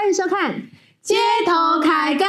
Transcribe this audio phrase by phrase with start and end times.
[0.00, 0.52] 欢迎收看
[1.02, 1.14] 《街
[1.46, 2.26] 头开杠》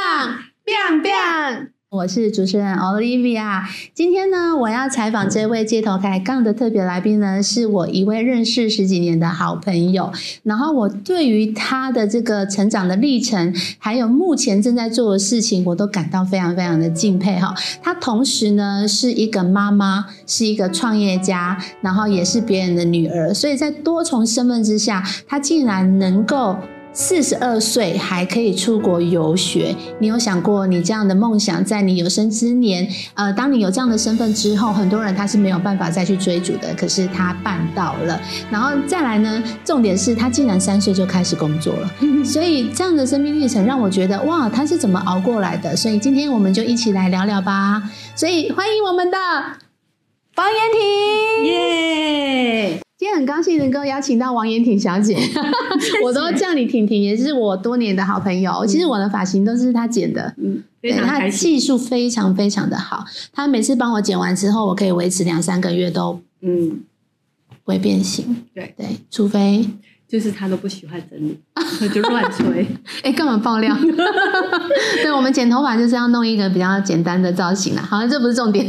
[0.62, 1.68] ，biang bang，。
[1.88, 3.62] 我是主持人 Olivia。
[3.94, 10.12] 今天呢，我要采访这位街头开杠的特别来宾呢，是我一位认识十几年的好朋友。
[10.42, 17.54] 然后我对于他的这个成长的历程，还有目前正在做的事情，我都感到非常非常的敬佩哈。
[17.82, 26.58] 他同时呢是一个妈妈，是一个创业家，然后也是别人的女儿，所以在多重身份之下，他竟然能够。
[26.94, 38.20] 四十二岁还可以出国游学，你有想过你这样的梦想，在你有生之年，呃，当你有这样的身份之后，很多人他是没有办法再去追逐的，可是他办到了。
[38.50, 41.90] 然后再来呢，重点是他竟然三岁就开始工作了，
[42.24, 45.74] 所以这样的生命历程让我觉得哇，他是怎么熬过来的？
[45.74, 47.82] 所以今天我们就一起来聊聊吧。
[48.14, 49.16] 所以欢迎我们的
[50.36, 52.80] 王延婷，耶！
[53.02, 55.18] 今天很高兴能够邀请到王妍婷小姐，
[56.04, 58.64] 我都叫你婷婷，也是我多年的好朋友。
[58.64, 60.62] 其实我的发型都是她剪的，嗯，
[61.04, 63.04] 她技术非常非常的好。
[63.32, 66.84] 她每次帮我剪完之后，我可以维持两三个月都嗯
[67.64, 68.44] 不会变形。
[68.54, 69.66] 对对，除非。
[70.12, 72.66] 就是他都不喜欢整理，他就乱吹。
[73.02, 73.74] 哎，干嘛爆料？
[75.02, 77.80] 对，我们剪头发就是要弄一个比较简单的造型啦。
[77.80, 78.66] 好像这不是重点，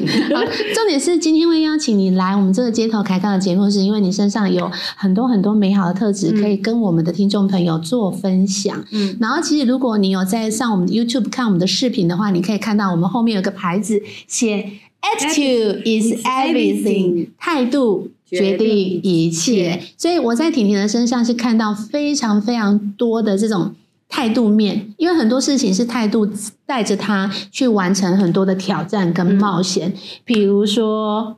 [0.73, 8.81] 重点是今天会邀请你来我们这个街头开杠的节目，是因为你身上有很多很多美好的特质，可以跟我们的听众朋友做分享。
[8.91, 18.11] 嗯，然后其实如果你有在上我们的 YouTube 看我们的视频的话，你可以看到我们后面有个牌子写 “Attitude is everything”，态度。
[18.37, 18.67] 决定
[19.03, 23.75] 一切，所以我在婷婷的身上是看到非常非常多的这种
[24.09, 26.27] 态度面，因为很多事情是态度
[26.65, 29.93] 带着她去完成很多的挑战跟冒险。
[30.25, 31.37] 比如说，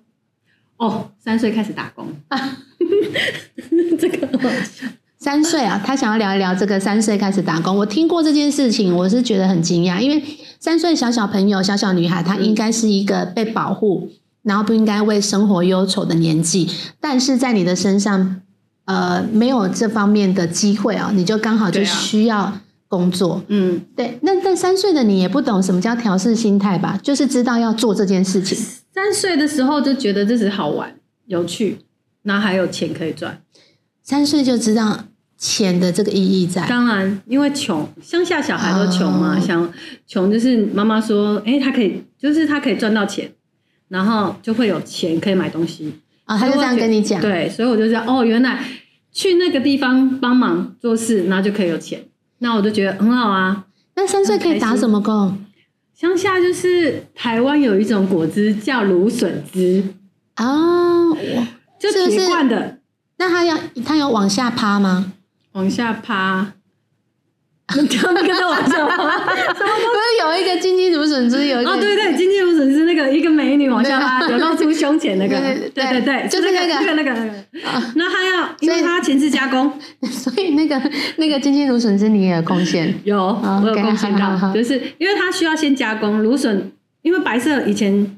[0.78, 2.08] 哦，三岁开始打工，
[4.00, 4.28] 这个
[5.18, 7.76] 三岁啊，他想要聊一聊这个三岁开始打工。
[7.76, 10.22] 我听过这件事情，我是觉得很惊讶，因为
[10.60, 14.10] 三岁小小朋友、小小女孩，她应该是一个被保护。
[14.46, 16.70] 然后不应该为生活忧愁的年纪，
[17.00, 18.42] 但是在你的身上，
[18.86, 23.44] 呃，没有这方面的机会啊，你就刚好就需要工作。
[23.48, 24.20] 嗯，对。
[24.22, 27.00] 那在三岁的你也不懂什么叫调试心态吧？
[27.02, 28.56] 就是知道要做这件事情。
[28.94, 30.96] 三岁的时候就觉得这是好玩、
[31.26, 31.80] 有趣，
[32.22, 33.42] 然后还有钱可以赚。
[34.04, 35.06] 三岁就知道
[35.40, 36.68] 钱的这个意义在。
[36.68, 39.74] 当然，因为穷，乡下小孩都穷嘛，想
[40.06, 43.32] 穷就是妈妈说，哎，他可以，就是他可以赚到钱。
[43.88, 45.94] 然后就会有钱可以买东西
[46.26, 47.22] 啊，他就这样跟你讲。
[47.22, 48.64] 对，所以我就道哦，原来
[49.12, 52.04] 去那个地方帮忙做事，然后就可以有钱。
[52.40, 53.66] 那我就觉得很好啊。
[53.96, 55.38] 那三岁可以打什么工？
[55.94, 59.82] 乡下就是台湾有一种果汁叫芦笋汁
[60.34, 61.10] 啊，
[61.80, 62.80] 就铁罐的。
[63.18, 65.14] 那他要他有往下趴吗？
[65.54, 66.54] 往下趴。
[67.82, 69.18] 你跳那个在玩笑吗？
[69.26, 75.36] 不是有一个金鸡芦笋汁，有一个哦，对对，金鸡芦笋汁那个一个美女往下拉，有露出胸前那个，
[75.74, 77.12] 对对对，就是那个那个。
[77.12, 77.42] 那个。
[77.96, 79.72] 那他要，因为他前置加工，
[80.12, 80.80] 所以那个
[81.18, 86.72] 那个金鸡芦笋汁你也有贡献，有我有贡献到，就是因为他需要先加工芦笋，
[87.02, 88.16] 因为白色以前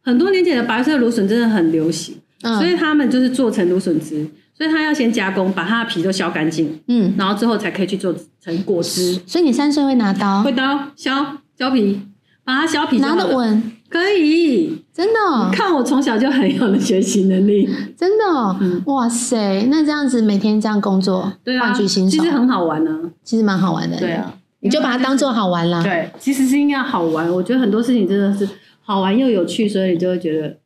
[0.00, 4.26] 很多年前的白色芦笋真的很流行，所以他们就是做成芦笋汁。
[4.58, 9.14] 所以他要先加工，把它的皮都削干净，嗯，然后之后才可以去做成果汁。
[9.24, 10.42] 所以你三岁会拿刀？
[10.42, 10.64] 会刀
[10.96, 11.10] 削
[11.56, 12.00] 削皮，
[12.44, 15.50] 把它削皮拿得稳，可以，真的。
[15.52, 18.82] 看我从小就很有的学习能力， 真的。
[18.86, 22.98] 哇塞，那这样子每天这样工作，换取薪水，其实很好玩呢。
[23.22, 25.80] 其实蛮好玩的，对啊，你就把它当做好玩啦。
[25.84, 27.32] 对，其实是应该好玩。
[27.32, 28.48] 我觉得很多事情真的是
[28.80, 30.56] 好玩又有趣，所以你就会觉得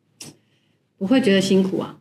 [0.97, 1.95] 不会觉得辛苦啊。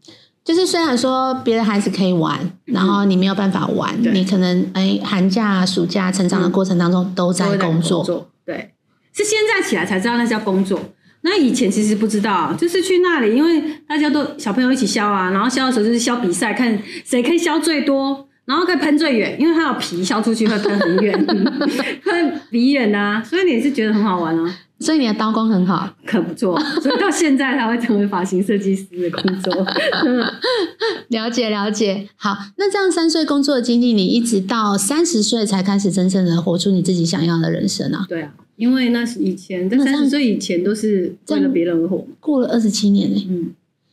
[0.44, 8.28] 就是虽然说别的孩子可以玩，然后你没有办法玩，你可能哎寒假、暑假成长的过程当中都在工作。
[8.44, 8.74] 对，
[9.14, 10.80] 是现在起来才知道那叫工作。
[11.22, 21.26] 那以前其实不知道，就是去那里，因为大家都小朋友一起削啊，然后削的时候就是削比赛，看谁可以削最多，然后可以喷最远，因为它有皮削出去会喷很远，
[22.04, 24.56] 喷鼻远啊，所以你是觉得很好玩啊。
[24.82, 26.60] 所以你的刀工很好，可不错。
[26.82, 29.54] 所以到现在才会成为发型设计师的工作。
[31.10, 32.10] 了解了解。
[32.16, 38.06] 好，那这样三岁工作的经历，你一直到三十岁才开始真正的活出你自己想要的人生啊？
[38.10, 43.28] 对啊，因为那是以前在三十岁以前都是为了别人而活，过了二十七年呢。
[43.30, 43.52] 嗯，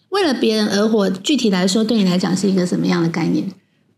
[0.08, 3.44] 为了别人而活，具体来说，对你来讲是一个什么样的概念？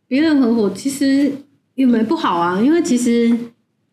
[0.08, 1.30] 别人合伙其实
[1.76, 3.36] 也没不好啊，因为其实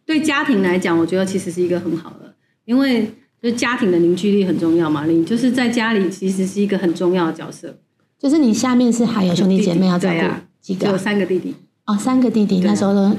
[0.06, 2.27] 对家庭来讲，我觉得其实是一个很好的。
[2.68, 3.10] 因为
[3.42, 7.76] 就家庭的凝聚力很重要嘛，你就是在家里其实是一个很重要的角色。
[8.20, 10.26] 就是你下面是还有兄弟姐妹要照顾，
[10.60, 10.90] 几个？
[10.90, 11.56] 有三个弟弟。
[11.86, 13.16] 哦，三个弟弟啊那时候都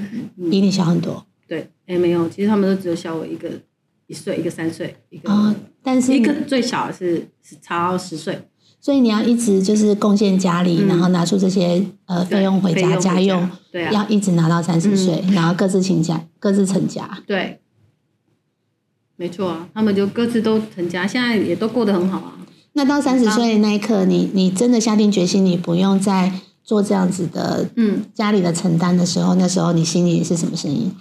[0.50, 3.49] 比你小很多对，哎，没有，其实他们都只有小我一个
[4.06, 8.39] 一岁，一个三岁，一个、哦，但是一个最小的是是超十岁，
[8.79, 17.09] 所以你要一直就是贡献家里，嗯然后拿出这些呃费用回家家用，对啊，要一直拿到三十岁，然后各自请家，各自成家。
[17.27, 17.59] 对，
[19.19, 22.32] 没错啊，他们就各自都成家，现在也都过得很好啊。
[22.73, 26.32] 那到三十岁那一刻，你你真的下定决心，你不用再
[26.62, 30.93] 做这样子的嗯，家里的承担的时候，那时候你心里是什么声音？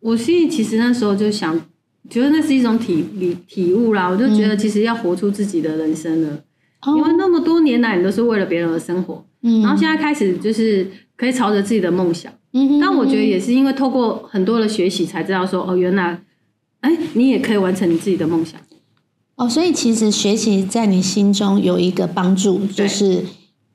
[0.00, 1.60] 我心里其实那时候就想，
[2.08, 6.40] 觉得那是一种体体体悟啦，我就觉得其实要活出自己的人生了，
[6.96, 9.60] 因为那么多年来你都是为了别人而生活，嗯。
[9.60, 12.32] 然后现在开始就是可以朝着自己的梦想。
[12.54, 16.18] 嗯哼但我觉得也是因为透过很多的学习，才知道说哦，原来，
[16.80, 18.60] 哎，你也可以完成你自己的梦想。
[19.36, 23.24] 哦，所以其实学习在你心中有一个帮助，就是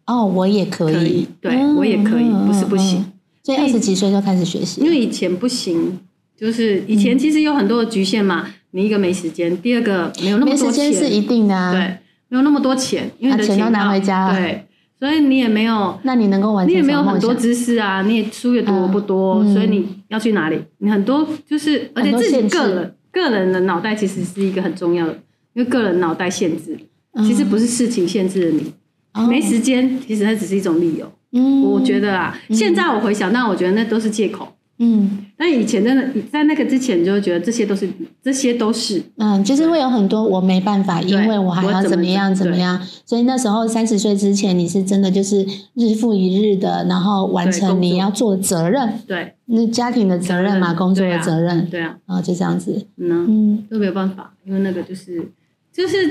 [0.05, 2.99] 哦，我也可以，可以对嗯我也可以嗯不是不行。
[2.99, 3.09] 嗯
[3.45, 5.99] 所以二十几岁就开始学习，因为以前不行，
[6.37, 8.47] 就是以前其实有很多的局限嘛。
[8.71, 11.97] 你一个没时间，第二个没有那么多钱，时间是一定的啊。，对，
[12.29, 14.65] 没有那么多钱，因为你的把钱都拿回家了对，
[15.03, 20.57] 所以你也没有，那你能够完成你也没有很多知识啊，你也书也读的不多，嗯所以你要去哪里？
[20.77, 25.13] 你很多就是，而且自己个人个人的脑袋其实是一个很重要的，
[25.55, 26.79] 因为个人脑袋限制，
[27.17, 28.71] 其实不是事情限制了你，
[29.13, 29.27] 哦。
[29.27, 31.11] 没时间，其实它只是一种理由。
[31.33, 31.63] 嗯。
[31.63, 34.55] 我觉得啊，现在我回想，那我觉得那都是借口。
[34.83, 35.25] 嗯。
[35.37, 37.89] 那以前真的在那个之前，你就会觉得这些都是
[38.21, 39.01] 这些都是。
[39.17, 49.33] 嗯，就是会有很多我没办法，因为我还要怎么样怎么样，所以那时候三十岁之前，你是真的就是日复一日的，然后完成你要做的责任，对。
[49.45, 53.25] 那家庭的责任嘛，任工作的责任，对啊，然后就这样子，嗯。
[53.27, 53.67] 嗯。
[53.69, 55.31] 都没有办法，因为那个就是
[55.73, 56.09] 就是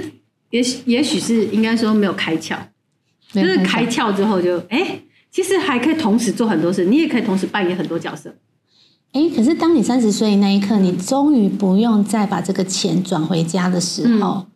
[0.50, 2.56] 也许也许是应该说没有开窍，
[3.32, 8.34] 就是开窍之后就哎、其实还可以同时做很多事，你也可以同时扮演很多角色。
[9.12, 14.46] 哎，可是当你三十岁那一刻，你终于不用再把这个钱转回家的时候，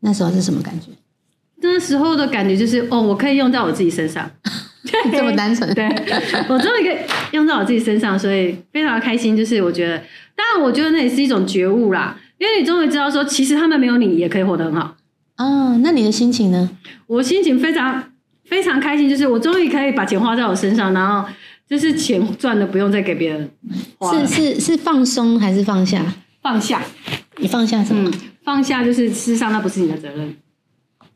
[0.00, 0.88] 那时候是什么感觉？
[1.62, 4.30] 那时候的感觉就是哦，我可以用在我自己身上，
[5.10, 5.72] 这么单纯？
[5.72, 5.86] 对
[6.48, 6.96] 我终于可以
[7.32, 9.34] 用在我自己身上，所以非常开心。
[9.34, 9.96] 就是我觉得，
[10.36, 14.94] 当然我觉得那也是一种觉悟啦，因为你终于知道说，其实他们没有你也可以活得很好。
[15.36, 16.68] 啊，那你的心情呢？
[17.06, 18.04] 我心情非常
[18.44, 21.26] 非常开心，就是我终于可以把钱花在我身上，然后
[21.68, 23.50] 就是钱赚的不用再给别人
[23.98, 26.14] 花了是是是放松还是放下？
[26.42, 26.82] 放下，
[27.38, 28.10] 你放下什么？
[28.10, 28.12] 嗯，
[28.44, 30.36] 放下就是事实上那不是你的责任，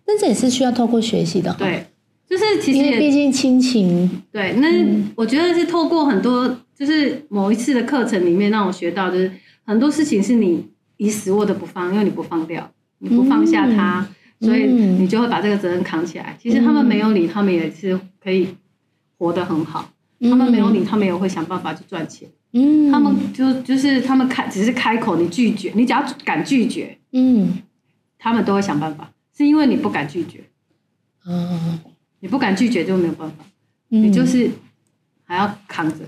[0.07, 1.87] 但这也是需要透过学习的，，对，
[2.27, 4.69] 就是其实因为毕竟亲情，对，那
[5.15, 9.31] 我觉得是透过很多，就是某一次的课程里面让我学到，就是
[9.67, 10.67] 很多事情是你
[10.97, 12.71] 你死握的不放，因为你不放掉，
[13.01, 14.09] 你不放下它，
[14.41, 16.35] 所以嗯你就会把这个责任扛起来。
[16.43, 18.49] 其实他们没有你，他们也是可以
[19.19, 19.91] 活得很好。
[20.21, 22.29] 他们没有你，他们也会想办法去赚钱。
[22.53, 27.59] 嗯，他们就就是他们开只是开口，你拒绝，你只要敢拒绝，嗯，
[28.19, 29.13] 他们都会想办法。
[29.37, 30.41] 是因为你不敢拒绝，
[31.27, 31.79] 嗯，
[32.21, 33.45] 你不敢拒绝就没有办法，
[33.91, 34.51] 嗯你就是
[35.25, 36.05] 还要扛着。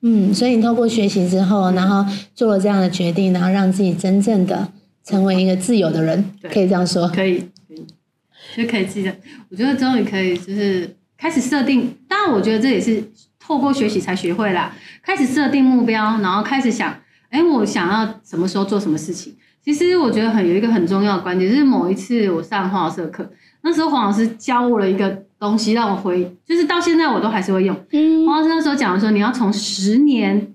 [0.00, 4.72] 嗯，所以你透过学习之后，然后做了这样的决定，然后让自己真正的
[5.04, 7.06] 成为一个自由的人，对可以这样说。
[7.08, 7.38] 可以，
[7.68, 7.86] 可以，
[8.56, 9.14] 就可以记得。
[9.50, 11.94] 我觉得终于可以，就是开始设定。
[12.08, 13.04] 当然，我觉得这也是
[13.52, 14.74] 透过学习才学会啦。
[15.02, 16.96] 开始设定目标，然后开始想，
[17.28, 19.36] 哎，我想要什么时候做什么事情。
[19.62, 23.30] 其实我觉得很有一个很重要的观点，就是某一次我上黄老师的课，
[23.60, 27.76] 那时候黄老师教我了一个东西，让我回，就是到现在我都还是会用。
[27.92, 30.54] 嗯黄老师那时候讲的说，你要从十年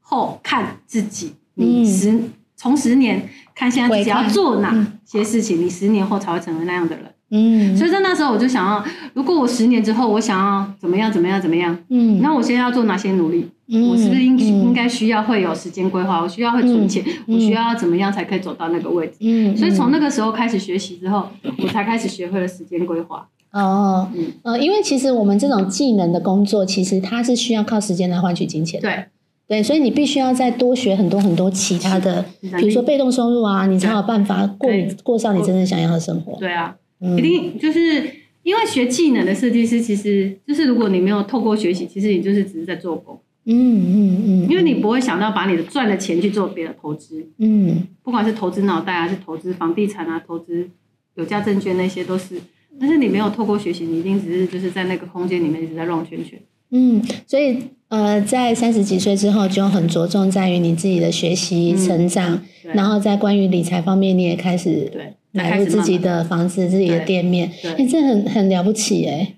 [0.00, 2.20] 后看自己，你嗯十
[2.56, 7.14] 从十年看现在自己要做哪嗯些事情，你十年后才会成为那样的人。
[7.30, 7.76] 嗯。
[7.76, 8.84] 所以在那时候我就想要，
[9.14, 13.48] 如果我十年之后我想要怎么样怎么样怎么样，嗯，那我现在要做哪些努力？
[13.68, 13.88] 嗯。
[13.88, 14.40] 我是不是应嗯。
[14.40, 16.20] 应该需要会有时间规划？
[16.20, 19.16] 我需要会存钱，我需要怎么样才可以走到那个位置？
[19.20, 21.28] 嗯，所以从嗯那个时候开始学习之后，
[21.62, 23.26] 我才开始学会了时间规划。
[23.52, 24.08] 哦。
[24.14, 24.26] 嗯。
[24.42, 28.88] 呃，因为其实我们这种技能的工作，其实它是需要靠时间来换取金钱的。
[28.88, 29.04] 对，
[29.48, 34.70] 对，所以你必须要再多学很多很多其他的，比如说被动收入啊，你才有办法过
[35.02, 36.38] 过上你真正想要的生活。
[36.38, 37.18] 对啊，嗯。
[37.18, 38.02] 一定就是
[38.42, 47.86] 因为学技能的设计师，其实就是如果你没有透过学习，其实你就是只是在做工，嗯嗯嗯，因为你不会想到把你的赚的钱去做别的投资，嗯。
[48.02, 50.68] 不管是投资脑袋啊，是投资房地产啊，投资
[51.14, 52.40] 有价证券那些都是。
[52.78, 56.40] 但是你没有透过学习，你一定只是就是在那个空间里面一直在绕圈圈。
[56.70, 61.76] 嗯，所以呃，在三十几岁之后，就很着重在于你自己的学习、嗯。
[61.76, 62.72] 成长，对。
[62.72, 69.34] 然后在关于理财方面，你也开始对，买入自己的房子、自己的店面，对哎，这很很了不起哎。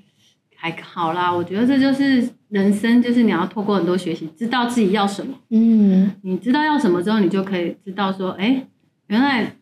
[0.56, 1.34] 还好啦。
[1.34, 5.34] 我觉得这就是人生，就是你要透过很多学习，知道自己要什么。
[5.50, 8.64] 嗯你知道要什么之后，你就可以知道说，哎，
[9.08, 9.54] 原来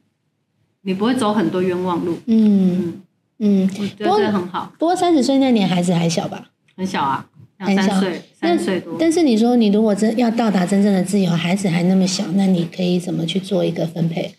[0.83, 2.19] 你不会走很多冤枉路。
[2.27, 3.01] 嗯
[3.39, 3.71] 嗯，嗯。
[4.01, 6.51] 我觉得很好，不过三十岁那年孩子还小吧？
[6.77, 7.27] 很小啊，
[7.59, 8.97] 两很小三岁，三岁多。
[9.01, 14.35] 但是你说你如果真要到达真正的自由，孩子还那么小，那你可以怎么去做一个分配？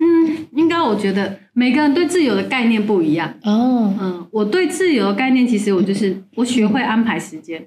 [0.00, 3.34] 嗯，应该我觉得每个人对自由的概念不一样。
[3.42, 7.64] 哦，嗯，我对自由的概念，其实我就是我学会安排时间，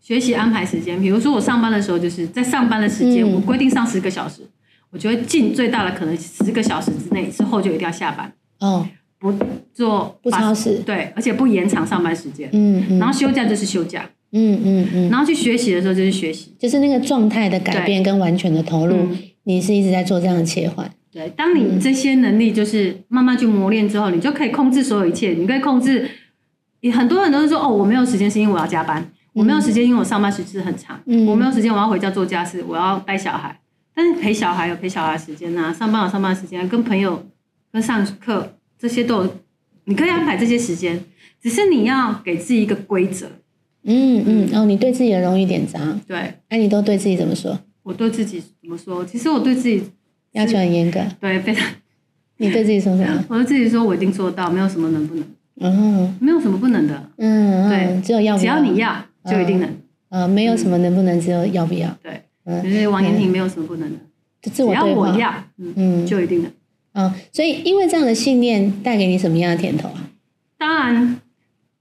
[0.00, 1.00] 学习安排时间。
[1.00, 4.42] 比如说我上班的时候，就是在上班的时间，嗯我规定上十个小时，
[4.90, 8.86] 我就会尽最大的可能十个小时之内之后就一定要下班，哦，
[9.18, 9.32] 不
[9.74, 12.48] 做不超时对，而且不延长上班时间。
[12.52, 16.54] 嗯嗯，然后休假就是休假，嗯嗯嗯，然后去学习的时候就是学习。
[16.58, 20.90] 就是那个状态的改变跟完全的投入，嗯你是一直在做这样的切换。
[21.10, 25.30] 对，当你这些能力就是慢慢去磨练之后，你就可以控制所有一切。
[25.30, 26.08] 你可以控制，
[26.82, 33.58] 你很多人都是说哦，我没有时间是因为我要加班，我没有时间因为我上班时间很长，嗯我没有时间我要回家做家事，我要带小孩。
[33.94, 37.26] 但是陪小孩有陪小孩的时间呐、上班有上班的时间啊，跟朋友、
[37.72, 39.34] 跟上课这些都有，
[39.86, 41.02] 你可以安排这些时间，
[41.42, 43.26] 只是你要给自己一个规则。
[43.84, 47.58] 嗯嗯，哦，你对自己的荣誉点赞，对哎、你都对自己怎么说？
[47.82, 49.04] 我对自己怎么说？
[49.04, 49.82] 其实我对自己
[50.38, 51.00] 要求很严格。
[51.20, 51.66] 对非常，
[52.38, 53.24] 你对自己说什么？
[53.28, 55.24] 我对自己说我一定做到，没有什么能不能，
[55.60, 57.10] 嗯没有什么不能的。
[57.16, 59.68] 嗯，对嗯只有要只要，你要，就一定能。
[60.10, 61.94] 呃，没有什么能不能，只有要不要。
[62.02, 63.96] 对，嗯就是王延婷没有什么不能的，
[64.42, 66.50] 自只要我要，嗯，嗯就一定能。
[66.94, 70.08] 嗯，所以因为这样的信念带给你什么样的甜头啊？
[70.56, 71.20] 当然，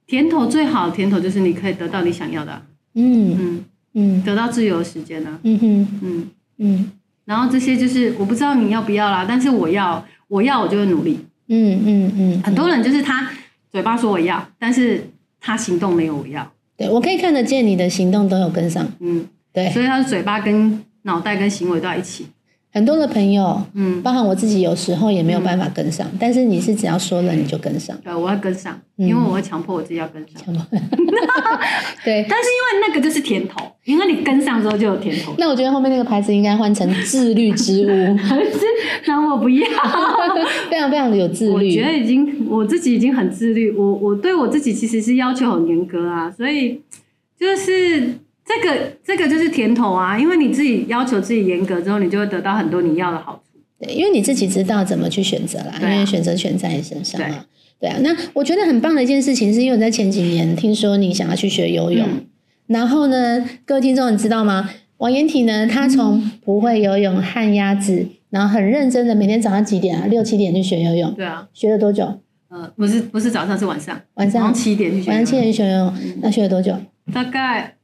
[0.06, 2.62] 甜头最好的甜头就是你可以得到你想要的啊，
[2.96, 6.92] 嗯嗯，嗯得到自由的时间啊，嗯哼嗯，嗯
[7.28, 11.20] 然后这些就是我不知道你要不要啦，但是我要，我要我就会努力。
[11.50, 13.30] 嗯嗯嗯，很多人就是他
[13.70, 15.10] 嘴巴说我要，但是
[15.42, 18.88] 他行动没有我要，对我可以看得见你的行动都有跟上。
[19.02, 22.28] 嗯，对，所以他的嘴巴跟脑袋跟行为都要一起，
[22.74, 27.98] 很多的朋友，嗯，包含我自己，有时候也没有办法跟上，但是你是只要说了你就跟上。
[28.04, 30.42] 对，我要跟上，嗯因为我会强迫我自己要跟上。
[32.06, 35.34] 对，但是因为那个就是甜头，因为你跟上之后就有甜头。
[35.40, 38.18] 那我觉得后面那个牌子应该换成自律之屋，
[39.08, 39.66] 那我不要，
[40.70, 41.54] 非常非常的有自律。
[41.54, 46.82] 我觉得已经我自己已经很自律，我我对我自己其实是要求很严格啊，所以
[47.40, 53.60] 就是这个这个就是甜头啊，因为你自己要求自己严格之后，你就会得到很多你要的好处。
[53.80, 57.46] 对，因为你自己知道怎么去选择啦，因为选择权在你身上嘛。
[57.80, 62.25] 对啊，那我觉得很棒的一件事情，是因为我在前几年听说你想要去学游泳，嗯
[62.68, 64.70] 然后呢，各位听众你知道吗？
[64.98, 70.08] 王延体呢，他从不会游泳、旱鸭子，然后很认真的每天早上几点啊？
[70.08, 72.20] 六七点去学游泳，对啊，学了多久？
[72.50, 76.75] 呃，不是不是早上是晚上，晚上早上七点去学游泳，晚上七点去学游泳，那学了多久？
[77.13, 77.75] 大概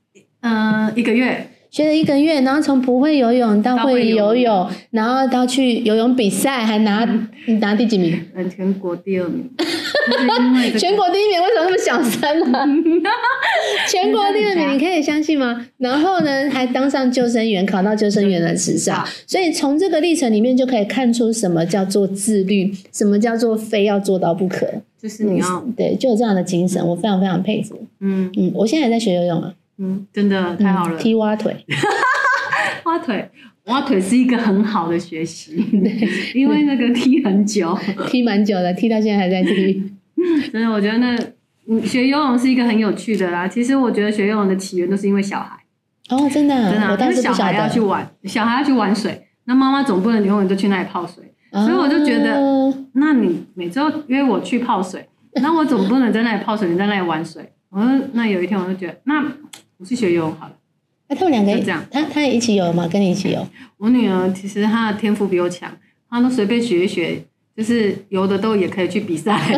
[0.43, 7.03] 嗯、呃一个月，学了一个月，然后从不会游泳到到会会游游泳，然后到去游泳比赛，还拿、
[7.47, 8.19] 你拿第几名？
[8.35, 9.49] 嗯，全国第二名，
[10.77, 12.59] 全国第一名，为什么那么小声呢、
[13.89, 15.65] 全国第二名，你可以相信吗？
[15.77, 19.03] 然后呢，还当上救生员，考到救生员的执照。
[19.25, 24.67] 所以从这个历程里面就可以看出什么叫做自律，什么叫做非要做到不可。
[25.01, 27.77] 就是你要对，就有这样的精神，我非常非常佩服。
[27.99, 31.65] 嗯嗯，我现在也在学游泳啊，嗯，真的太好了嗯，踢蛙腿。
[32.85, 33.31] 蛙腿，
[33.65, 35.55] 蛙腿是一个很好的学习，
[36.35, 37.77] 因为那个踢很久，
[38.07, 39.81] 踢蛮久的，踢到现在还在踢。
[40.51, 41.17] 真的，我觉得那
[41.67, 43.47] 嗯学游泳是一个很有趣的啦。
[43.47, 45.57] 其实我觉得学游泳的起源都是因为小孩，
[46.09, 47.79] 哦，真的啊、真的啊、我倒是小孩要去。
[47.79, 55.07] 玩，小孩要去玩水，那妈妈总不能永远都去那里泡水，所以我就觉得哦、那你每周约我去泡水，
[55.41, 57.49] 那我总不能在那里泡水，你在那里玩水。
[57.73, 59.23] 我说那有一天我就觉得，那
[59.77, 60.53] 我去学游泳好了。
[61.09, 62.87] 那、他们两个就这样，他他也一起游吗？
[62.87, 63.47] 跟你一起游？
[63.77, 65.75] 我女儿其实她的天赋比我强，
[66.09, 67.23] 她都随便学一学，
[67.57, 69.39] 就是游的都也可以去比赛。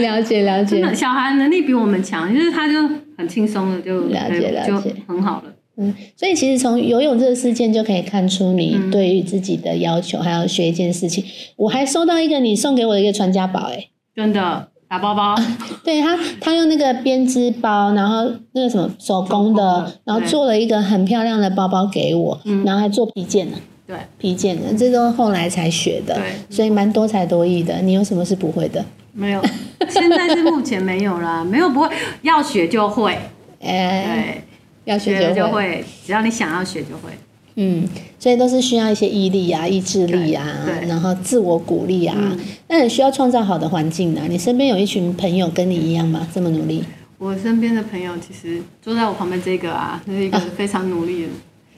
[0.00, 0.80] 了解了解。
[0.80, 5.54] 真的，小孩能力比我们强，就是他就很轻松的就了解了就解很好了。
[5.76, 11.24] 嗯，所以其实从游泳这个事件就可以看出你嗯对于自己的要求，还要学一件事情。
[11.56, 15.36] 我还收到一个你送给我的一个传家宝、欸，真的打包包，
[15.84, 27.82] 对他，他用那个编织包，然后那个什么手工的的，然后做了一个很漂亮的包包给我，嗯然后还做皮件呢，对皮件的，这都后来才学的，对，所以蛮多才多艺的。
[27.82, 28.82] 你有什么是不会的？
[29.12, 29.42] 没有，
[29.90, 31.90] 现在是目前没有啦，没有不会，
[32.22, 33.18] 要学就会，
[33.60, 34.42] 哎，
[34.84, 35.34] 对，要学。
[35.34, 37.10] 就会，只要你想要学就会。
[37.60, 37.84] 嗯，
[38.20, 40.46] 所以都是需要一些毅力啊、意志力啊，
[40.86, 42.14] 然后自我鼓励啊。
[42.16, 42.38] 嗯
[42.68, 44.24] 那你需要创造好的环境啊。
[44.28, 46.28] 你身边有一群朋友跟你一样吗？
[46.32, 46.84] 这么努力？
[47.18, 51.22] 我身边的朋友其实坐在我旁边这个啊，就是一个非常努力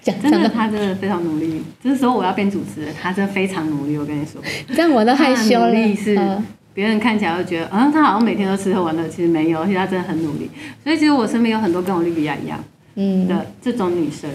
[0.04, 1.62] 的， 真的，讲讲的，他真的非常努力。
[1.82, 3.96] 这时候我要变主持人，他真的非常努力。
[3.96, 4.42] 我跟你说，
[4.74, 5.68] 这样我都害羞了。
[5.68, 6.44] 努力是嗯
[6.74, 10.50] 别人看起来会觉得，嗯，他好像每天都吃喝玩乐，其实没有，而且他真的很努力。
[10.84, 12.62] 所以其实我身边有很多跟我莉比亚一样
[12.96, 14.28] 嗯，的这种女生，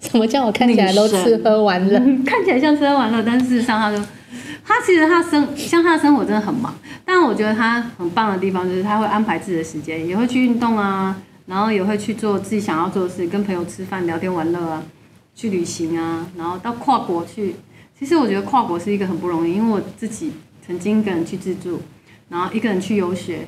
[0.10, 1.98] 什么叫我看起来都吃喝玩乐？
[2.24, 4.02] 看起来像吃喝玩乐，但事实上他就，
[4.64, 11.16] 他其实他生像他的生活真的很忙，但我觉得他很棒的地方就是他会安排自己的时间，也会去运动啊，
[11.46, 14.82] 然后也会去做自己想要做的事，跟朋友吃饭、聊天、玩乐啊，
[15.34, 17.56] 去旅行啊，然后到跨国去。
[17.98, 20.32] 其实我觉得跨国是一个很不容易，因为我自己
[20.66, 21.78] 曾经一个人去自助，
[22.30, 23.46] 然后一个人去游学，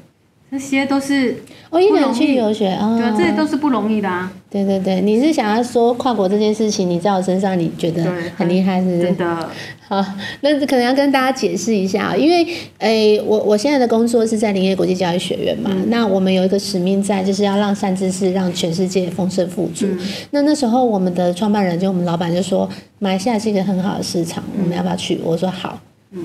[0.53, 1.35] 这些都是
[1.71, 8.05] 我一个人去游学啊，对啊，这些都是不容易的啊，对对对，你是想要说跨国这件事情，你在我身上你觉得
[8.37, 9.17] 很厉害，是不是真？
[9.17, 9.49] 的。
[9.89, 10.05] 好，
[10.43, 12.47] 那可能要跟大家解释一下，因为
[12.81, 19.87] 诶，我我现在的工作是在林业国际教育学院嘛，那我们有一个使命在，就是要让善知识让全世界丰盛富足。
[20.33, 22.69] 那那时候我们的创办人就我们老板就说，
[22.99, 25.19] 马来西亚是一个很好的市场，我们要不要去？
[25.25, 25.81] 我说好，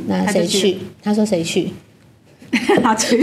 [0.05, 0.79] 那谁去？
[1.01, 1.71] 他说谁去？
[2.81, 3.17] 他去，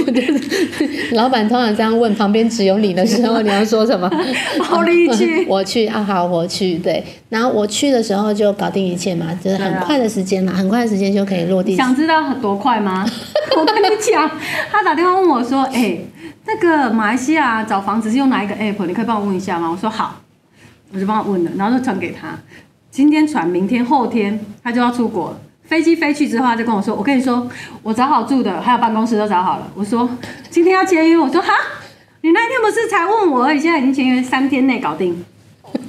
[1.12, 4.10] 老板通常这样问，旁边只有你的时候，你要说什么？
[4.62, 5.44] 好力气。
[5.48, 6.76] 我去啊，好，我去。
[6.78, 11.74] 对，然后我去的时候就搞定一切嘛，就是很快的时间嘛，很快的时间就可以落地。
[11.74, 13.06] 想知道多快吗？
[13.56, 14.30] 我跟你讲，
[14.70, 15.98] 他打电话问我说：“哎、
[16.46, 18.84] 那个马来西亚找房子是用哪一个 app？
[18.86, 20.20] 你可以帮我问一下吗？”我说：“好。”
[20.92, 22.38] 我就帮他问了，然后就传给他。
[22.90, 25.40] 今天传，明天、后天他就要出国了。
[25.64, 27.48] 飞机飞去之后，他就跟我说：“我跟你说，
[27.82, 30.08] 我找好住的，还有办公室都找好了。”我说
[30.50, 31.52] ：“今天要签约。”我说：“哈，
[32.20, 35.24] 你那天不是才问我而已，现在已经签约，三天内搞定。”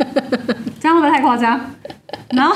[0.79, 1.60] 这样会不会太夸张？
[2.29, 2.55] 然后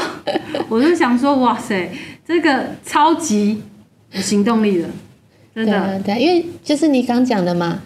[0.67, 1.91] 我就想说，哇塞，
[2.25, 3.61] 这个超级
[4.11, 4.87] 有行动力的，
[5.53, 7.79] 真对的啊对啊，因为就是你刚讲的嘛，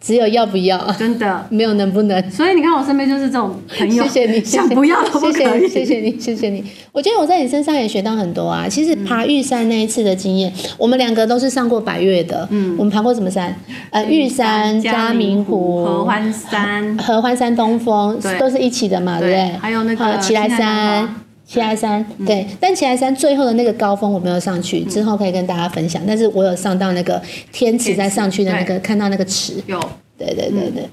[0.00, 1.46] 只有要不要，真的。
[1.50, 2.30] 没有能不能。
[2.30, 5.68] 所以你看我身边就是这种朋友，谢谢你，谢谢想不要都不谢可以。
[5.68, 6.64] 谢，谢谢你，谢谢你。
[6.90, 8.66] 我觉得我在你身上也学到很多啊。
[8.68, 12.48] 其实爬玉山那一次的经验，我们两个都是上过百越的。
[12.50, 13.54] 嗯，我们爬过什么山？
[13.90, 19.58] 呃，玉山、嘉明湖、合欢山，合欢山、东峰对都是一起的嘛，对不对对？
[19.58, 21.06] 还有那个呃奇来山
[21.50, 21.54] 华。
[21.54, 26.02] 奇来山，对，但奇来山最后的那个高峰我没有上去，之后可以跟大家分享。
[26.06, 27.20] 但是我有上到那个
[27.52, 29.78] 天池，再上去的那个，看到那个池，有，
[30.16, 30.88] 对对对对。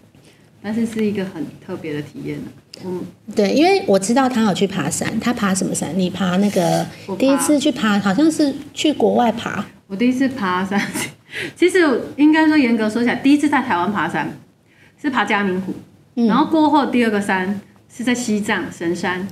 [0.62, 2.40] 但是是一个很特别的体验
[2.84, 3.02] 嗯，
[3.36, 5.98] 对，因为我知道他有去爬山，他爬什么山？
[5.98, 9.64] 你爬那个我爬第一次去爬，好像是去国外爬。
[9.88, 10.82] 我第一次爬山，
[11.56, 11.80] 其实
[12.18, 14.36] 应该说严格说起来，第一次在台湾爬山
[15.02, 15.74] 是爬嘉明湖，
[16.16, 17.62] 嗯然后过后第二个山
[17.96, 19.26] 是在西藏神山，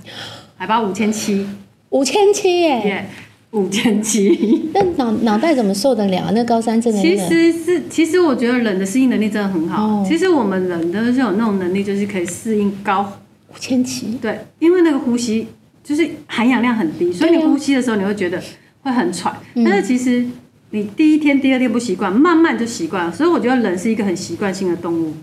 [0.57, 1.45] 海拔五千七，
[1.89, 3.09] 五千七耶，耶，
[3.51, 4.69] 五千七。
[4.73, 6.31] 那脑脑袋怎么受得了？
[6.33, 9.85] 那高山真的其实是，其实我觉得人的适应能力真的很好。
[9.85, 15.47] 哦其实我们人都是有那种能力，就是可以适应高，五千七，对，因为那个呼吸
[15.83, 18.41] 就是含氧量很低，所以你呼吸的时候你会觉得
[18.81, 19.35] 会很喘。
[19.55, 20.25] 嗯但是其实
[20.69, 23.11] 你第一天、第二天不习惯，慢慢就习惯了。
[23.11, 25.13] 所以我觉得人是一个很习惯性的动物。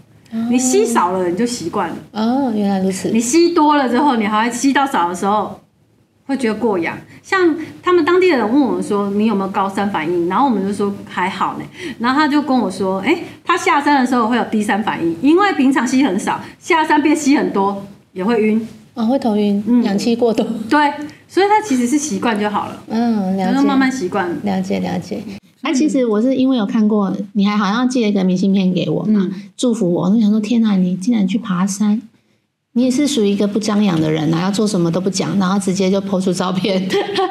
[0.48, 3.10] 你吸少了，你就习惯了；哦，原来如此。
[3.10, 5.60] 你吸多了之后，你还会吸到少的时候，
[6.26, 6.96] 会觉得过氧。
[7.22, 11.64] 像他们当地的人问我们说：“你有没有高山反应？”然后我们就说还好呢。
[11.98, 18.66] 然后他就跟我说：“哎、他下山的时候会有低山反应，因为平常吸很少，下山变吸很多也会晕。
[18.94, 20.46] 哦，会头晕，嗯氧气过多。
[20.68, 20.92] 对，
[21.28, 24.28] 所以他其实是习惯就好了，嗯，了解，然后慢慢习惯。
[24.42, 25.22] 了解，了解。
[25.62, 30.08] 啊，其实我是因为有看过，你还好像寄了一个明信片给我嘛，嗯祝福我。
[30.08, 32.02] 我就想说，天哪，你竟然去爬山，
[32.72, 36.88] 你也是属于一个不张扬的人啊，要做什么都不讲，然后直接就抛出照片，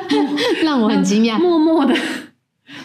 [0.64, 1.38] 让我很惊讶。
[1.44, 1.94] 默默的，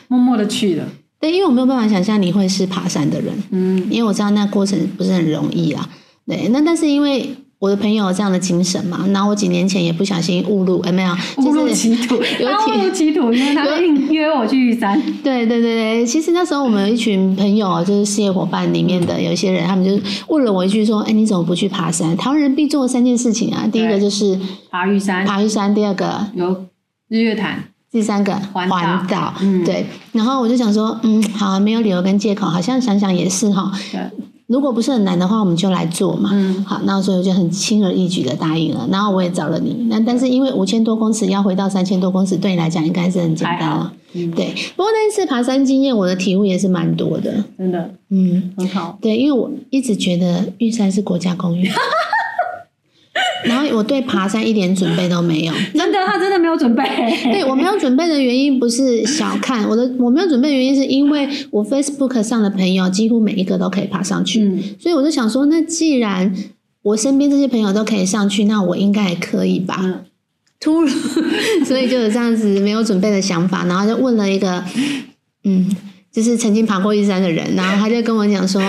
[0.08, 0.88] 默默的去了。
[1.20, 5.88] 对，因为我没有办法想象你会是爬山的人，嗯，因为我知道那过程不是很容易啊。
[6.26, 15.00] 对，那但是因为我的朋友有这样的精神嘛，然后我几年前也不小心误入，哎没有，误入就是歧途， 有他误入歧途，因为他硬约我去玉山。
[15.22, 22.14] 对对对对，其实那时候我们有一群朋友，就是事业伙伴里面的有一些人，他们就问了我一句说：“哎，你怎么不去爬山？
[22.16, 24.38] 台湾人必做的三件事情啊，第一个就是
[24.70, 26.66] 爬玉山爬玉山，第二个有
[27.08, 29.86] 日月潭，第三个环岛环岛，嗯对。
[30.12, 33.72] 然后我就想说，嗯，好，没有理由跟借口，好像想想也是哈。
[34.48, 36.30] 对，如果不是很难的话，我们就来做嘛。
[36.32, 38.88] 嗯，好，那所以我就很轻而易举的答应了。
[38.90, 47.44] 然后我也找了你，那但是因为五千多公尺要回到三千多公尺，对你来讲应该是很简单了。，嗯，对，不过那一次爬山经验，我的体悟也是蛮多的。
[47.58, 48.98] 真的嗯，很好。
[49.00, 51.72] 对，因为我一直觉得玉山是国家公园。
[53.44, 55.52] 然后我对爬山一点准备都没有。
[55.74, 56.82] 真的，他真的没有准备。
[57.32, 66.34] 对我没有准备的原因不是小看我的，我没有准备的原因是因为我 Facebook 上的朋友几乎每一个都可以爬上去，嗯，所以我就想说，那既然
[66.82, 69.80] 我身边这些朋友都可以上去，那我应该也可以吧。
[69.82, 70.04] 嗯
[70.58, 70.94] 突然，
[71.66, 74.64] 所以就有这样子没有准备的想法，然后就问了一个，
[75.44, 75.70] 嗯，
[76.10, 78.62] 就是曾经爬过一山的人，然后他就跟我讲说，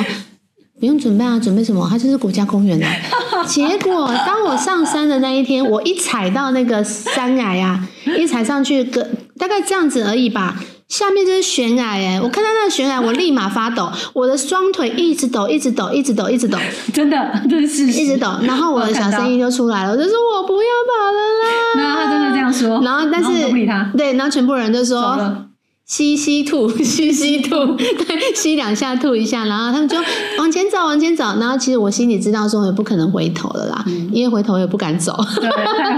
[0.79, 1.87] 不用准备啊，准备什么？
[1.89, 2.87] 它就是国家公园啊。
[3.47, 7.87] 结果当我上山的那一天，我一踩到那个山崖呀、
[8.17, 10.55] 一踩上去，个大概这样子而已吧。
[10.87, 16.57] 下面就是悬崖哎，我看到那个悬崖，我立马发抖，我的双腿一直抖，一直抖，一直抖，一直抖，
[16.93, 17.87] 真的，这是。
[17.87, 18.31] 一直抖。
[18.43, 21.49] 然后我的小声音就出来了，我就说我不要跑了啦。
[21.83, 25.46] 然后他真的这样说，然后但是不理他，对，然后全部人就走说了。
[25.87, 29.95] 吸吸吐， 吸吸吐， 对，吸两下吐一下，然后他们就
[30.37, 31.23] 往前走， 往前走。
[31.39, 35.49] 然后其实我心里知道说我也不可能回头了啦，因为回头也不敢走，对，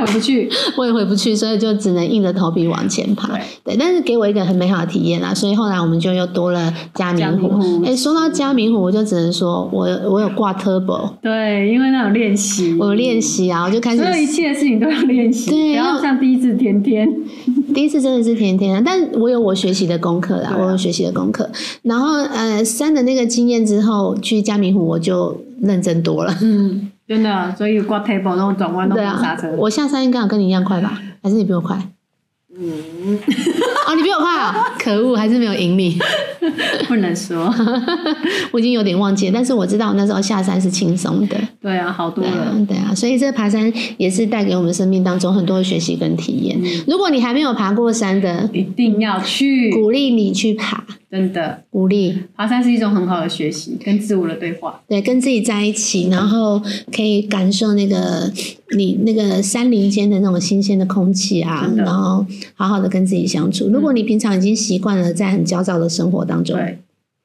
[0.05, 0.47] 回不去。
[0.77, 3.29] 我也回不去，所以就只能硬着头皮往前爬。
[3.29, 7.83] 对对，但是给我一个很美好的体验啦，所以后来我们就又多了嘉明湖。
[7.83, 17.09] 哎，说到嘉明湖，我就只能说我我有挂 turbo，对，因为那有练习，我有练习啊，我就开始所有一切的事情都要练习，对然后像第一次甜甜。
[17.73, 21.49] 第一次真的是甜甜的，但我有我学习的功课啦，啊我有学习的功课。
[21.83, 26.35] 然后呃，三的那个经验之后，去嘉明湖我就认真多了。
[26.41, 29.51] 嗯，真的，所以挂 table 那种转弯都刹车，。
[29.57, 30.99] 我下山应该有跟你一样快吧？
[31.23, 31.77] 还是你比我快？
[32.55, 33.17] 嗯，
[33.87, 34.73] 哦，你比我快啊！
[34.79, 35.97] 可恶，还是没有赢你。
[36.87, 37.53] 不能说。
[38.51, 41.37] 我已经有点忘记了，但是我知道那时候下山是轻松的。
[41.61, 46.59] 对啊，好多对啊了。，对啊，所以这个爬山也是带给我们生命当中很多的学习跟体验。
[46.87, 54.79] 如果你还没有爬过山的，一定要去，鼓励你去爬，真的，鼓励爬山是一种很好的学习，跟自我的对话。
[54.87, 58.31] 对，跟自己在一起，然后可以感受那个
[58.77, 63.67] 你那个山林间的那种新鲜的空气啊然后好好的跟自己相处。
[63.69, 66.79] 如果你平常已经习惯了在很焦躁的生活当中，对，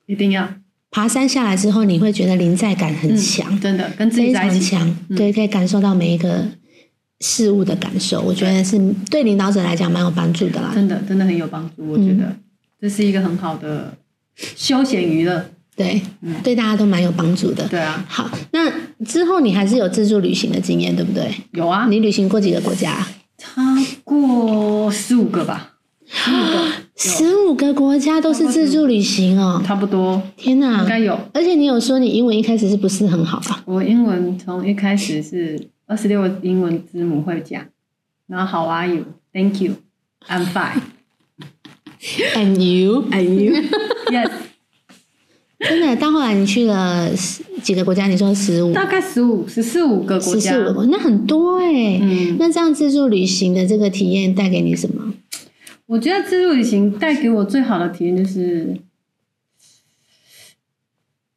[0.07, 0.49] 一定要，
[0.91, 4.71] 爬山下来之后，你会觉得临在感很强，真的跟自己在一起。
[4.71, 6.47] 强，嗯对，可以感受到每一个
[7.21, 8.23] 事物的感受。
[8.23, 10.73] 我觉得是对领导者来讲蛮有帮助的啦。
[10.75, 12.35] 真的真的很有帮助，我觉得
[12.81, 13.97] 这是一个很好的
[14.37, 15.51] 休闲娱乐。
[15.77, 17.67] 对，嗯对大家都蛮有帮助的。
[17.69, 18.71] 对啊，好，那
[19.05, 21.35] 之后你还是有自助旅行的经验，对不对？
[21.53, 23.05] 有啊，你旅行过几个国家？
[23.37, 23.61] 超
[24.05, 25.73] 过十五个吧，
[26.07, 29.61] 十五个， 十五个国家都是自助旅行哦！
[29.67, 30.89] 差不多天哪应！
[30.89, 31.19] 该有。
[31.33, 33.63] 而且你有说你英文一开始是不是很好啊？
[33.67, 37.65] 我英文从一开始是二十六个英文字母会讲，
[38.29, 39.05] 然后 How are you?
[39.33, 39.75] Thank you.
[40.29, 40.81] I'm fine.
[42.37, 43.55] And you？And you?
[44.13, 44.31] Yes.
[45.59, 48.07] 真的，到后来你去了十几个国家？
[48.07, 50.65] 你说十五、大概十五、十四五个国家十四。
[50.65, 55.15] 个国，那很多哎、嗯，那这样自助旅行的这个体验带给你什么？
[55.87, 58.77] 我觉得自助旅行带给我最好的体验就是，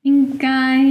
[0.01, 0.84] 应该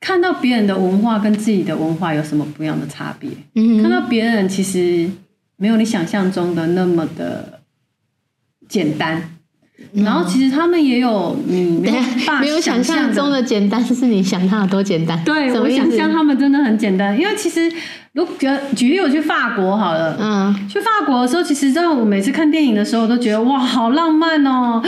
[0.00, 3.30] 看到别人的文化跟自己的文化有什么不一样的差别。
[3.54, 5.08] 嗯，看到别人其实
[5.60, 7.60] 没有你想象中的那么的
[8.66, 9.22] 简单，
[9.92, 12.02] 然后其实他们也有你没有
[12.40, 13.42] 没有想象中的。
[13.42, 15.20] 的简单，是你想它有多简单？
[15.24, 17.70] 对，我想象他们真的很简单，因为其实
[18.14, 18.34] 如果
[18.74, 24.82] 举例我去法国好了，嗯，去法国的时候，其实让我每次看电影的时候，我都觉得哇，好浪漫哦。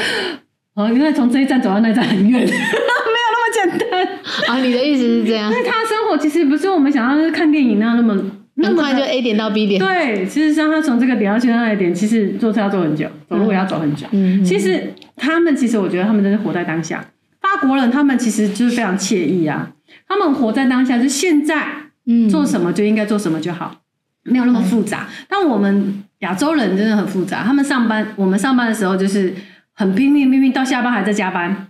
[0.75, 4.09] 哦，因为从这一站走到那一站很远， 没有那么简单。
[4.49, 8.15] 啊，你的意思是这样因，为他的生活其实不是我们想要看电影那样那么
[8.63, 9.79] 那么就 A 点到 B 点。
[9.79, 14.07] 对，其实像他从这个点到去到那个点，其实坐车要坐很久，走路也要走很久。
[14.13, 17.05] 嗯，其实他们其实我觉得他们真的活在当下。
[17.41, 19.71] 法国人他们其实就是非常惬意啊，
[20.09, 21.67] 他们活在当下，就现在
[22.07, 23.75] 嗯做什么就应该做什么就好，
[24.23, 25.09] 没有那么复杂。
[25.29, 29.35] 但我们亚洲人真的很复杂，他们上班，我们上班的时候就是
[29.73, 31.69] 很拼命，拼命到下班还在加班。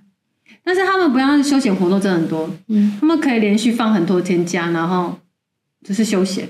[0.64, 5.18] 但是他们不要休闲活动真的很多，嗯他们可以连续放很多天假，然后
[5.82, 6.46] 就是休闲，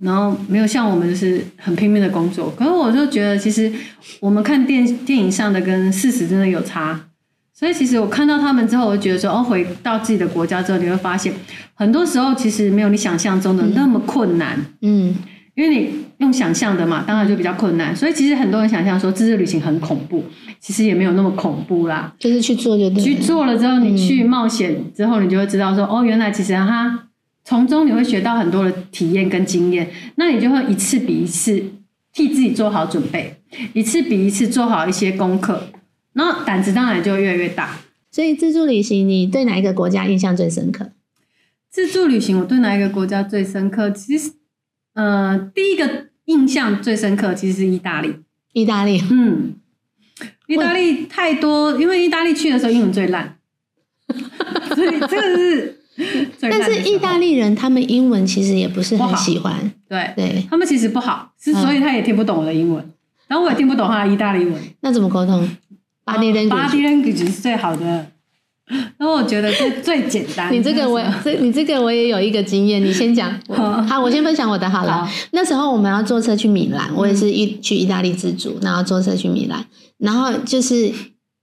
[0.00, 2.50] 然后没有像我们就是很拼命的工作。
[2.56, 3.72] 可是我就觉得，其实
[4.20, 7.00] 我们看电电影上的跟事实真的有差。
[7.52, 11.32] 所以其实我看到他们之后，我就觉得说，哦，回到自己的国家之后，你会发现，
[11.74, 14.64] 很多时候其实没有你想象中的那么困难。
[14.82, 15.14] 嗯
[15.56, 17.94] 因为你用想象的嘛，当然就比较困难。
[17.96, 20.24] 所以其实很多人想象说自助旅行很恐怖，
[20.60, 22.14] 其实也没有那么恐怖啦。
[22.16, 23.02] 就是去做就对。
[23.02, 27.07] 去做了之后，你去冒险之后，你就会知道说，哦，原来其实它
[27.48, 31.58] 从中你会学到很多的体验跟经验，那你就会一次比一次
[32.12, 33.36] 替自己做好准备，
[33.72, 35.62] 一次比一次做好一些功课，
[36.12, 37.80] 然后胆子当然就越来越大。
[38.10, 40.90] 所以自助旅行，你对哪一个国家印象最深刻？
[41.70, 43.90] 自助旅行，我对哪一个国家最深刻？
[43.92, 44.32] 其实，
[44.92, 48.14] 呃，第一个印象最深刻其实是意大利。
[48.52, 49.54] 意大利，嗯，
[50.48, 53.38] 意大利太多，因为意大利去的时候英文最烂，
[54.76, 55.77] 所以这个是。
[56.40, 59.54] 但是意大利人他们英文其实也不是很喜欢，
[59.88, 60.12] 对。
[60.14, 61.62] 对，他们其实不好，是嗯。
[61.62, 62.84] 所以他也听不懂我的英文，
[63.26, 64.54] 然后我也听不懂他的意大利文。
[64.80, 65.48] 那怎么沟通
[66.04, 67.86] ？Body language，body language 是最好的，
[68.96, 70.52] 然后我觉得最最简单。
[70.52, 73.32] 你这个我这你这个我也有一个经验，你先讲。
[73.48, 73.82] 好。
[73.82, 75.04] 好，我先分享我的好了。
[75.04, 75.12] 好。
[75.32, 79.64] 那时候我们要坐车去米兰，我也是一去意大利自助，然后坐车去米兰，
[79.98, 80.92] 然后就是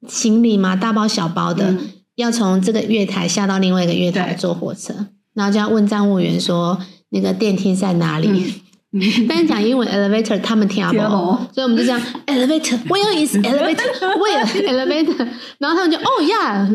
[0.08, 1.80] 行李嘛，大包小包的，嗯
[2.16, 4.94] 要从这个月台下到另外一个月台坐火车，
[5.34, 6.78] 然后就要问站务员说
[7.10, 8.28] 那个电梯在哪里。
[8.28, 8.62] 嗯
[9.28, 16.66] 但是讲英文 elevator 他们听不懂，听不懂所以我们就这样 elevator where is elevator where elevator，然后他们就哦 yeah，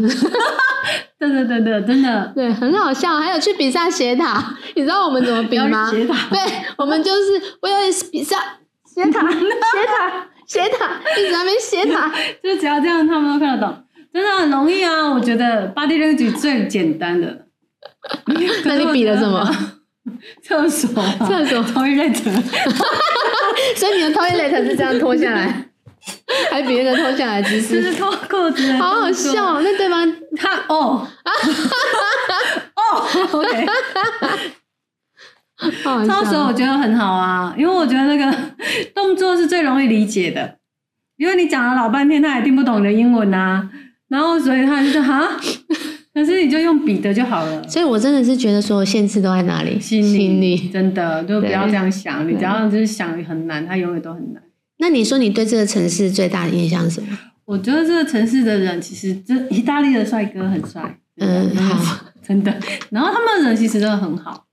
[1.18, 3.16] 对对对对，真的对，很好笑。
[3.16, 5.90] 还有去比萨斜塔，你知道我们怎么比吗？
[5.90, 6.38] 斜塔对，
[6.76, 8.36] 我们就是 where is 比萨
[8.84, 9.38] 斜塔斜
[9.86, 12.12] 塔斜塔，一直在那边斜塔。
[12.42, 13.74] 就只要这样，他们都看得懂，
[14.12, 15.08] 真的很容易啊！
[15.10, 17.46] 我觉得 body language 最简单的。
[18.64, 19.48] 那你比了什么？
[20.42, 22.14] 厕所啊，厕所 toilet，
[23.76, 25.68] 所以你的 toilet 是这样脱下来，
[26.50, 29.60] 还比那个脱下来姿势，就是脱裤子好好笑哦。
[29.62, 31.06] 那对方他哦
[32.74, 33.66] 哦，OK，
[35.84, 36.52] 好好超手我笑。
[36.54, 38.36] 觉得很好啊，因为我觉得那个
[38.94, 40.56] 动作是最容易理解的，
[41.18, 43.68] 因为你讲了老半天，他也听不懂你的英文啊，
[44.10, 45.26] 然后所以他就说哈，
[46.12, 47.66] 可是你就用笔的就好了。
[47.68, 49.78] 所以我真的是觉得所有限制都在哪里？
[49.80, 50.68] 心心里里。
[50.68, 54.42] 真的就不要对这样想，你只要就是想很难，它永远都很难。
[54.78, 57.16] 那你说你对这个城市最大的印象是什么？
[57.46, 62.52] 我觉得这个城市的人其实这意大利的帅哥很帅，嗯，好， 真的。
[62.90, 64.44] 然后他们的人其实真的很好，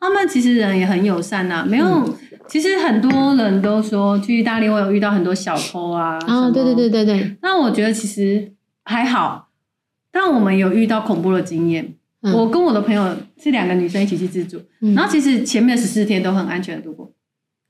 [0.00, 1.86] 他们其实人也很友善呐、没有。
[1.86, 2.14] 嗯
[2.48, 6.14] 其实很多人都说去意大利，我有遇到很多小偷啊。
[6.14, 6.88] 啊哦，么对对对。
[6.88, 8.50] 对对，那我觉得其实
[8.88, 9.50] 还好，
[10.10, 11.94] 但我们有遇到恐怖的经验。
[12.22, 17.12] 嗯我跟我的朋友是两个女生一起去自助，嗯然后其实前面十四天都很安全的度过，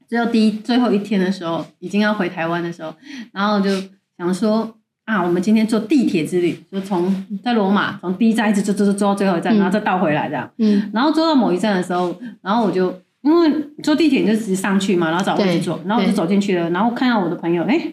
[0.08, 2.94] 只有第一最后一天的时候，已经要回台湾的时候，
[3.32, 3.68] 然后就
[4.16, 10.50] 想说啊，我们今天坐地铁之旅，就从在罗马从第一站一直坐坐坐坐到最后一站，嗯然后再倒回来这样。
[10.56, 13.52] 嗯然后坐到某一站的时候，然后我就因为
[13.82, 17.92] 坐地铁你就直接上去嘛，然后找位置坐，然后我就走进去了，然后看到我的朋友，哎，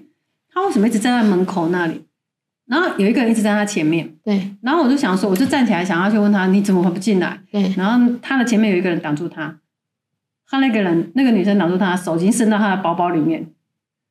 [0.54, 2.05] 他为什么一直站在门口那里？
[2.68, 4.52] 然后有一个人一直在他前面，对。
[4.62, 7.40] 然后我就想说，我就站起来想要去问他，你怎么不进来？
[7.52, 9.56] 对，然后他的前面有一个人挡住他，
[10.50, 13.46] 他那个人那个女生挡住他，手已经伸到他的包包里面，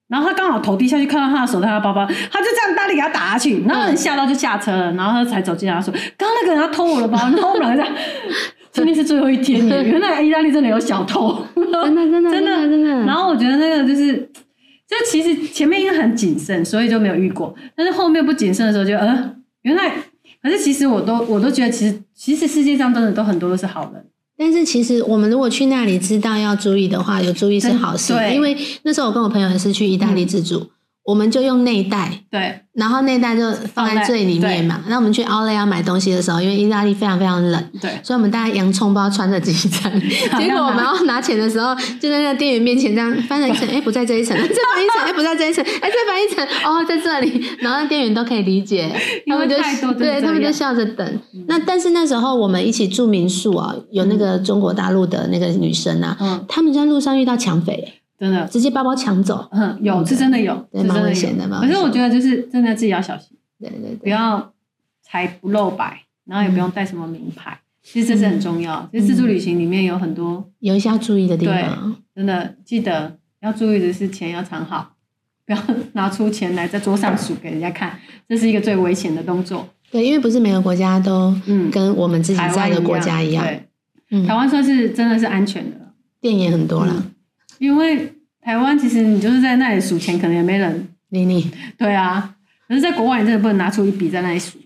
[0.09, 7.97] 然后他刚好头低下去看到他的手在他的包包，他就这样大力给他打下去，然后人吓到就下车了，然后他才走进来说，刚刚那个人要偷我的包，然后我们两个这样，
[8.71, 11.83] 今天是最后一天耶，原来意大利真的有小偷，真的。
[11.83, 13.05] 真的 真的真的。
[13.05, 14.29] 然后我觉得那个就是，
[14.87, 17.55] 就其实前面因为很谨慎，所以就没有遇过。
[17.75, 19.97] 但是后面不谨慎的时候就，呃，原来，
[20.42, 24.05] 可是其实我都我都觉得，其实其实世界上真的都很多都是好人。
[24.37, 28.12] 但是其实我们如果去那里知道要注意的话，有注意是好事。
[28.12, 30.70] 对因为那时候我跟我朋友也是去意大利自助，
[31.05, 32.61] 我们就用内袋，对。
[32.75, 34.83] 然后内袋就放在最里面嘛。
[34.88, 37.71] 那我们去奥莱要买东西的时候，因为意大利非常非常冷。
[37.81, 39.93] 对，所以我们大概洋葱包穿着几层，
[40.37, 44.43] 结果我们要拿钱的时候，就在那个店员面前这样翻了一层，哎，不在这一层，再
[44.75, 48.90] 翻一层，哎，不在这一层，哎，再翻一层，哦，在这里，然后店员都可以理解，
[49.29, 49.55] 他们就
[49.97, 51.21] 对他们就笑着等。
[51.47, 59.48] 那但是那时候我们一起住民宿啊，有那个中国大陆的那个女生啊，嗯，他们在路上遇到抢匪，真的，直接包包抢走。
[59.53, 64.53] 嗯，有是真的有，对蛮危险的蛮可是我觉得就是真的自己要小心，对对对，不要
[65.03, 67.59] 财不露白，然后也不用带什么名牌。
[67.83, 68.88] 其实这是很重要。
[68.92, 71.96] 其实自助旅行里面有很多有一些要注意的地方。
[72.14, 74.94] 真的记得要注意的是钱要藏好，
[75.44, 75.59] 不要
[75.92, 79.68] 拿出钱来在桌上数给人家看，这是一个最危险的动作。
[79.90, 83.68] 对，因为不是每个国家都嗯，跟我们自己在的国家一样，对，
[84.12, 85.77] 嗯台湾算是真的是安全的，
[86.20, 86.94] 店也很多啦。
[86.96, 87.11] 嗯
[87.64, 90.88] 因为台湾其实你就是在那里数钱，可能也没人。
[91.09, 92.35] 妮妮对啊，
[92.68, 94.59] 可是在国外你真的不能拿出一笔在那里数。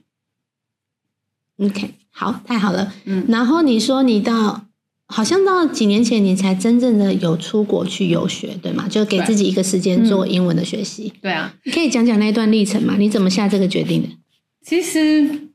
[1.58, 2.92] ，OK，好，太好了。
[3.04, 4.64] 嗯，然后你说你到，
[5.06, 8.88] 好像到几年前你才真正的有出国去游学，对吗？
[8.88, 11.12] 就给自己一个时间做英文的学习。
[11.20, 12.96] 对啊，你可以讲讲那段历程吗？
[12.98, 14.08] 你怎么下这个决定的？
[14.62, 15.47] 其实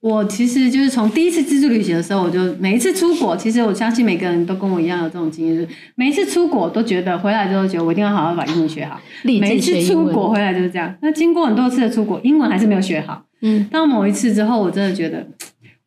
[0.00, 8.98] 我其实就是从第一次自助旅行的时候，我就每一次出国，其实我相信每个人都跟我一样有这种经验，就是每一次出国都觉得回来之后觉得我一定要好好把英文学好。
[9.24, 9.82] 每一次。
[9.82, 10.94] 出国回来就是这样。
[11.02, 13.26] 那经过很多次的出国，英文还是没有学好。
[13.42, 15.26] 嗯到某一次之后，我真的觉得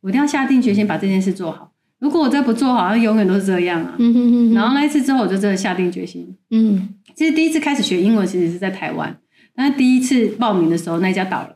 [0.02, 1.72] 我一定要下定决心把这件事做好。
[2.00, 3.96] 如果我再不做好，像永远都是这样啊。
[3.98, 6.36] 嗯哼哼哼，然后那一次之后，我就真的下定决心。
[6.52, 9.18] 嗯其实第一次开始学英文，其实是在台湾，
[9.56, 11.56] 但是第一次报名的时候，那一家倒了，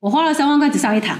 [0.00, 1.18] 我花了三万块只上一堂，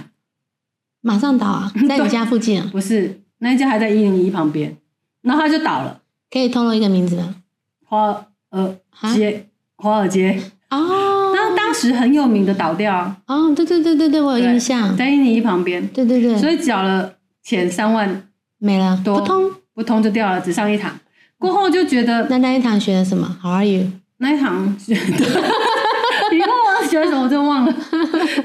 [1.07, 4.77] 马上倒啊， 在你家附近啊，不是那一家还在一零一旁边，
[5.23, 7.37] 然后它就倒了，可以透露一个名字吗？
[7.85, 8.09] 华
[8.51, 10.38] 尔啊街，华尔街，
[10.71, 19.51] 哦，然后当时很有名的倒掉啊，哦，对对对对对，我有印象，在一零一旁边，对对对，所以缴了钱三万没了，多不通。
[19.77, 20.99] 不通就掉了，只上一堂。
[21.37, 23.87] 过后就觉得那那一堂学的什么？How are you？
[24.16, 25.01] 那一堂学的，
[26.33, 27.75] 你问我学什么我就忘了。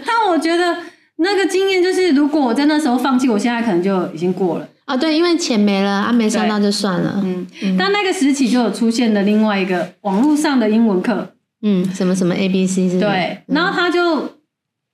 [0.05, 0.75] 但我觉得
[1.23, 4.67] 那个经验就是，如果我在那时候放弃，我现在可能就已经过了。
[4.85, 7.21] 啊，对，因为钱没了，啊，没上到就算了。
[7.23, 7.45] 嗯，
[7.77, 13.07] 但那个时期就有出现的另外一个网络上的英文课，嗯，什么什么 A B C 之类的。
[13.07, 14.37] 对，然后他就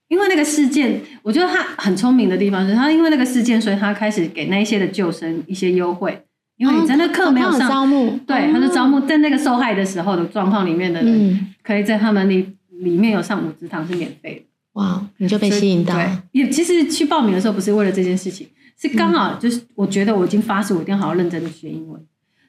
[0.10, 6.22] 因为那个事件，我觉得他很聪明的地方是，他因为那个事件，所以他开始给那一些的救生一些优惠，
[6.58, 12.48] 因为你在那课没有上，招募，对，他就招募在那个受害的时候的状况里面的人，嗯，可以在他们里
[12.82, 14.42] 里面有上五职堂是免费的。
[14.78, 18.48] 哇，你就被吸引到，对，也其实去报名的时候不是为了这件事情，
[18.80, 22.00] 是刚好嗯就是我觉得我已经发誓我一定要好好认真的学英文。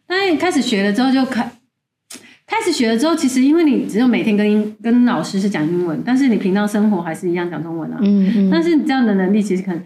[0.06, 1.50] 但开始学了之后就开，
[2.46, 7.98] 开始学了之后，其实因为你只有每天跟英跟老师是讲英文，但是你平常生活还是一样讲中文啊。
[8.02, 9.82] 嗯嗯，但是你这样的能力其实可能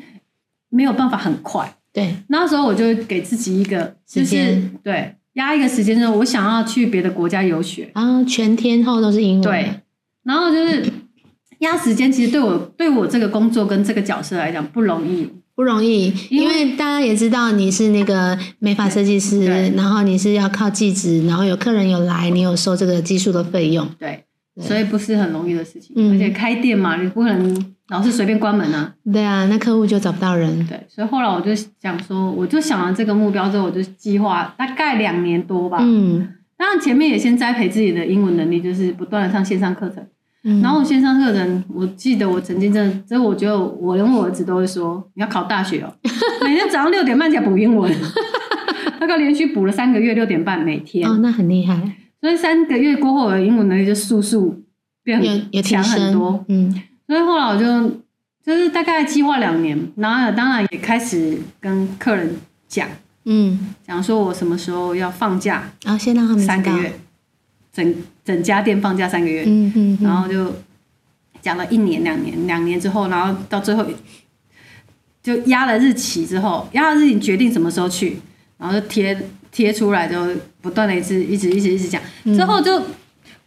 [0.69, 1.73] 没有办法很快。
[1.93, 7.91] 对，那时候我就给自己一个就是时间对压一个时间，就是我想要去别的国家游学。
[7.95, 9.81] 然后全天候都是英文，对，
[10.23, 10.85] 然后就是
[11.63, 15.29] 压时间，其实对我对我这个工作跟这个角色来讲不容易。
[15.55, 25.93] 不容易，因因为大家也知道你是那个美发设计师，然后你是要靠技职，然后有客人有来，你有收这个技术的费用，对，对所以不是很容易的事情。
[25.95, 28.95] 嗯而且开店嘛，你不可能老是随便关门啊。
[29.13, 35.79] 对啊，那客户就找不到人，对，所以后来我就想说，我就想了这个目标之后，我就计划大概两年多吧。
[35.83, 40.03] 嗯当然前面也先栽培自己的英文能力，就是不断的上线上课程。
[40.45, 45.95] 嗯，然后我线上课程，我记得我曾经真的，这我觉得我连我儿子都会说，你要考大学哦，
[46.43, 47.93] 每天早上六点半起来补英文，
[48.99, 51.09] 大概连续补了三个月，六点半每天。
[51.09, 51.81] 哦，那很厉害，
[52.21, 54.63] 所以三个月过后，我的英文能力就速速
[55.05, 56.83] 变有有提强很多。，嗯。
[57.07, 57.91] 所以后来我就
[58.45, 62.35] 就是大概计划两年，然后当然也开始跟客人
[62.67, 62.89] 讲
[63.25, 65.71] 嗯，讲说我什么时候要放假。
[65.85, 66.93] 然后先让他们三个月，
[67.73, 70.05] 整整家店放假三个月，嗯嗯，嗯。
[70.05, 70.53] 然后就
[71.41, 73.85] 讲了一年两年，两年之后，然后到最后
[75.23, 78.19] 就压了日期之后，压了日期决定什么时候去，
[78.59, 82.35] 然后就贴贴出来，就不断的一直一直一直一直讲，嗯。
[82.37, 82.83] 之后就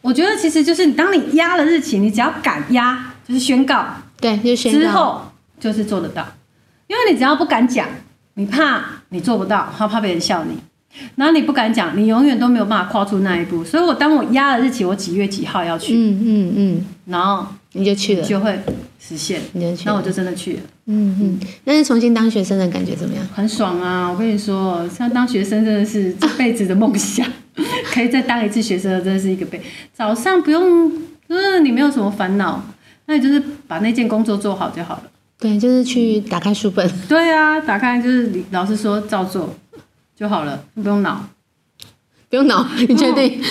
[0.02, 3.88] 我觉得其实就是当你压了日期，你只要敢压，就是宣告
[4.20, 5.22] 对，就宣告，之后
[5.60, 6.28] 就是做得到，
[6.88, 7.88] 因为你只要不敢讲，
[8.36, 10.58] 你怕你做不到，怕怕别人笑你。
[11.16, 13.64] 然后你不敢讲，你永远都没有办法跨出那一步。
[13.64, 18.60] 所以我当我压了日期，我几月几号要去，嗯嗯嗯，然后你就去了，就会
[19.00, 19.42] 实现。
[19.54, 23.28] 你就去，那我就真的去了，嗯嗯，但是重新当学生的感觉怎么样？
[23.34, 24.10] 很爽啊！
[24.10, 27.28] 我跟你说，像当学生真的是这辈子的梦想，
[27.94, 29.62] 可以再当一次学生，真的是一个辈。
[29.94, 30.92] 早上不用，
[31.28, 32.64] 就是你没有什么烦恼，
[33.06, 35.04] 那你就是把那件工作做好就好了。
[35.38, 39.54] 对，就是去打开书本，对啊，打开就是你老师说照做
[40.16, 41.26] 就好了，不用脑，
[42.30, 43.42] 不用脑，你确定？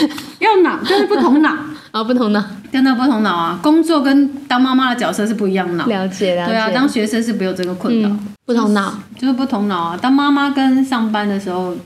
[0.41, 1.55] 要脑就是不同脑，
[1.93, 3.61] 哦，不同脑，真的不同脑啊！
[3.63, 5.87] 工作跟当妈妈的角色是不一样的脑。
[5.87, 8.09] 了解了解，对啊，当学生是不有这个困扰。
[8.09, 9.99] 嗯，不同脑，就是不同脑啊。
[10.01, 11.77] 当妈妈跟上班的时候，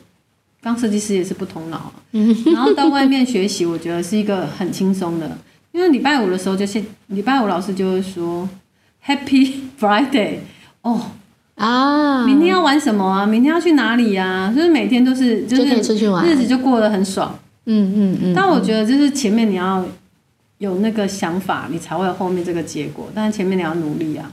[0.61, 1.93] 当设计师也是不同脑啊。
[2.13, 5.39] 嗯然后到外面学习，我觉得是一个很轻松的，
[5.73, 8.49] 因为礼拜五的时候就是礼拜五老师就会说
[9.07, 10.39] Happy Friday
[10.83, 11.11] 哦，
[11.59, 13.27] 啊，明天要玩什么啊？
[13.27, 17.39] 明天要去哪里呀、就是每天都是就就可以出是去玩，日子就过得很爽。
[17.67, 19.85] 嗯嗯嗯，但我觉得就是前面你要
[20.59, 23.09] 有那个想法，你才会有后面这个结果。
[23.15, 24.33] 但是前面你要努力啊。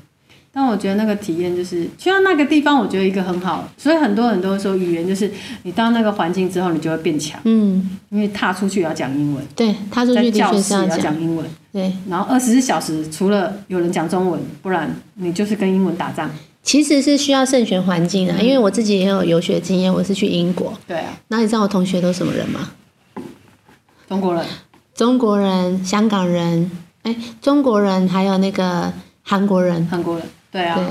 [0.57, 5.29] 但我觉得那个体验就是去到那个地方，我觉得一个很好，所以很多人都会说语言就是
[5.63, 16.29] 你到那个环境之后，你就会变强，嗯，因为踏出去也要讲英文，对，踏出在去教室也要，讲英文，对，然后二十四小时除了有人讲中文，不然你就是跟英文打仗。
[16.65, 22.71] 其实是需要慎选环境啊，因为我自己也有游学经验，我是去英国，对啊，那你知道我同学都什么人吗？
[24.09, 24.43] 中国人。
[24.95, 26.71] 中国人、香港人，
[27.03, 28.91] 哎，中国人还有那个
[29.21, 30.75] 韩国人，韩国人，对啊。
[30.75, 30.85] 对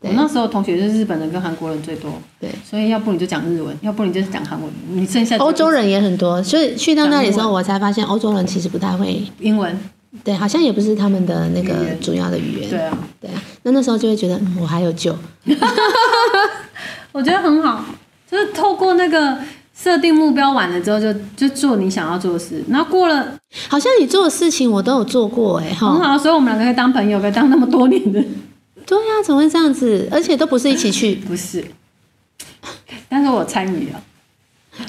[0.00, 0.10] 对。
[0.10, 2.10] 我那时候同学就是日本人跟韩国人最多，
[2.40, 9.78] 对，所以要不你就讲日文，要不你就是讲韩文，你剩下欧洲人也很多，所以去到那里的时候，我才发现欧洲人其实不太会，英文，
[10.22, 15.16] 对，好像也不是他们的那个主要的语言，对啊，对啊，那那时候就会觉得，嗯，我还有救，
[17.12, 17.84] 我觉得很好。
[18.30, 19.36] 就是透过那个
[19.76, 23.36] 设定目标完了之后就，就做你想要做的事，然后过了
[23.68, 25.92] 好像你做的事情我都有做过哎哈。
[25.92, 28.22] 很好，所以我们两个可以当朋友，可以当那么多年的。
[28.86, 30.08] 对呀、怎么会这样子？
[30.10, 31.64] 而且都不是一起去， 不是，
[33.08, 34.02] 但是我参与了。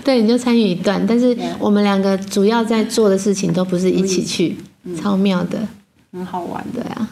[0.03, 4.55] 对，你就参与一段，但是我们两个主要在做的事情都不是一起去，
[5.01, 5.67] 超妙的，
[6.11, 6.81] 很好玩的。
[6.81, 7.09] 对啊，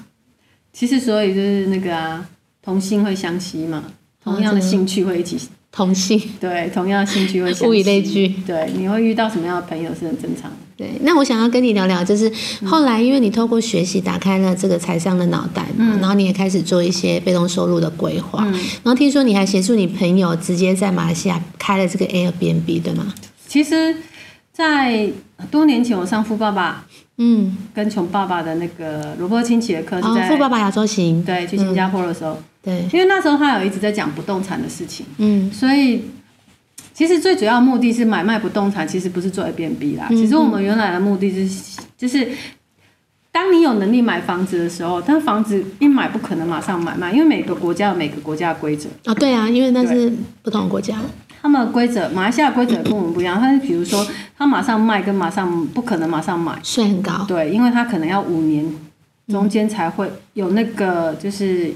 [0.74, 2.26] 其实所以就是那个啊，
[2.62, 3.84] 同性会相吸嘛，
[4.24, 5.40] 同样的兴趣会一起，
[5.72, 6.22] 同性。
[6.40, 7.68] 对，同样的兴趣会相吸。
[7.68, 8.28] 物以类聚。
[8.46, 10.58] 对，你会遇到什么样的朋友是很正常的。
[10.78, 12.32] 对，那我想要跟你聊聊，就是
[12.66, 23.14] 后来因为你透过学习打开了这个财商的脑袋嘛，然后你也开始做一些被动收入的规划，然后听说你还协助你朋友直接在马来西亚开了这个 Airbnb，对吗？
[23.48, 23.96] 其实，
[24.52, 25.10] 在
[25.50, 26.86] 多年前我上富爸爸
[27.18, 35.52] 嗯，跟穷爸爸的那个罗伯清奇的课是哦，在、富爸爸亚洲行，对去新加坡的时候，对，因为那时候他有一直在讲不动产的事情，嗯。
[35.52, 36.04] 所以
[36.94, 40.08] 其实最主要的目的是买卖不动产，其实不是做 Airbnb 啦。
[40.10, 42.30] 嗯其实我们原来的目的是就是。
[43.34, 48.90] 当你有能力买房子的时候，但房子一买不可能马上买卖，因为每个国家有每个国家的规则。
[49.06, 50.12] 哦，对啊，因为那是
[50.44, 50.98] 不同的国家，
[51.42, 53.40] 他们的规则，马来西亚的规则跟我们不一样。
[53.40, 54.06] 他是比如说，
[54.38, 58.66] 他马上卖跟马上不可能马上买，税很高，对，因为他可能要五年
[59.28, 61.74] 中间才会有那个就是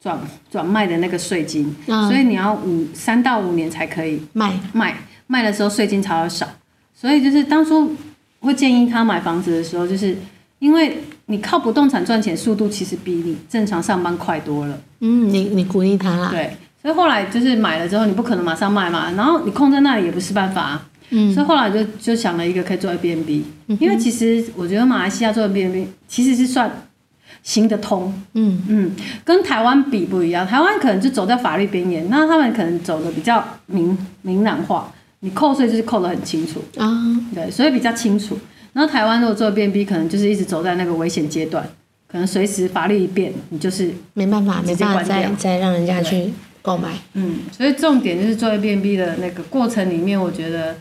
[0.00, 0.18] 转
[0.50, 4.96] 转卖的那个税金，嗯所以你要五三到五年才可以卖，卖，
[5.26, 6.46] 卖的时候税金才会少。
[6.94, 7.94] 所以就是当初
[8.40, 10.16] 会建议他买房子的时候，就是
[10.58, 14.78] 因为你靠不动产赚钱速度其实比你正常上班快多了。
[15.00, 16.56] 嗯，你你鼓励他啦，对，
[16.86, 21.34] 所以后来就是买了之后，你不可能马上卖嘛，然后你空在那里也不是办法、啊，嗯。
[21.34, 23.42] 所以后来就就想了一个可以做 Airbnb，、
[23.80, 26.70] 因为其实我觉得马来西亚做 Airbnb 其实是算
[27.42, 28.62] 行得通，嗯。
[28.68, 28.92] 嗯，
[29.24, 36.88] 跟台湾比不一样，台湾可能就走在法律边缘，那他们可能走的比较明明朗化，你扣税就是扣的很清楚，啊，
[37.34, 38.38] 对，所以比较清楚。
[38.72, 41.68] 然后台湾如果做 Airbnb，可能就是一直走在那个危险阶段，
[42.06, 46.32] 可能随时法律一变，你就是没办法，没办法再再让人家去
[46.66, 50.76] 购买，嗯，所以重点就是做 Airbnb 的那个过程里面，我觉得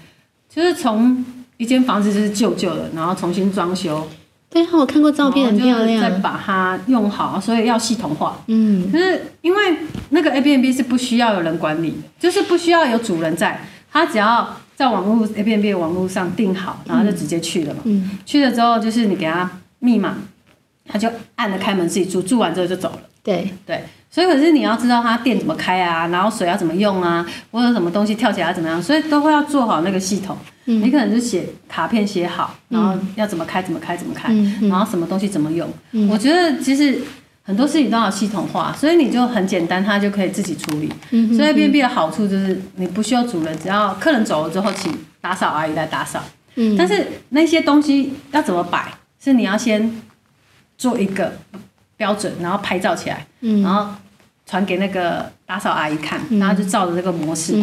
[0.50, 1.24] 就是从
[1.58, 4.08] 一间房子就是旧旧的，然后重新装修，
[4.50, 8.42] 对啊，我看过照片，很漂然后就是再亮，把它用好，所以要系统化。
[8.48, 9.78] 嗯就是因为
[10.10, 13.62] 那个 Airbnb 是不需要有人管理的，就是不需要有主人在，
[13.92, 17.82] 他只要在网络 Airbnb 网络上订好，然后就直接去了嘛。
[17.84, 20.18] 嗯去了之后就是你给他密码，
[20.88, 23.00] 他就按了开门自己住，住完之后就走了。
[23.26, 30.38] 对，对，所以可是你要知道它电怎么开啊，然后水要怎么用啊，或者什么东西跳起来要怎么样，所以都会要做好那个系统。
[30.68, 35.68] 嗯你可能就写卡片写好，然后要怎么开怎么开怎么开，嗯然后什么东西怎么用。
[36.10, 37.00] 我觉得其实
[37.44, 40.92] 很多事情都要系统化，所以你就很简单，它就可以自己处理。
[41.12, 46.20] 嗯所以 B B 的好处就是你不需要主人，只要客人走了之后，请打扫阿姨来打扫。
[46.56, 48.92] 嗯但是那些东西要怎么摆，
[49.24, 50.02] 是你要先
[50.78, 51.34] 做一个
[51.98, 53.62] 标准，然后拍照起来，嗯。
[53.62, 53.88] 然后
[54.48, 57.54] 传给那个打扫阿姨看，然后就照着这个模式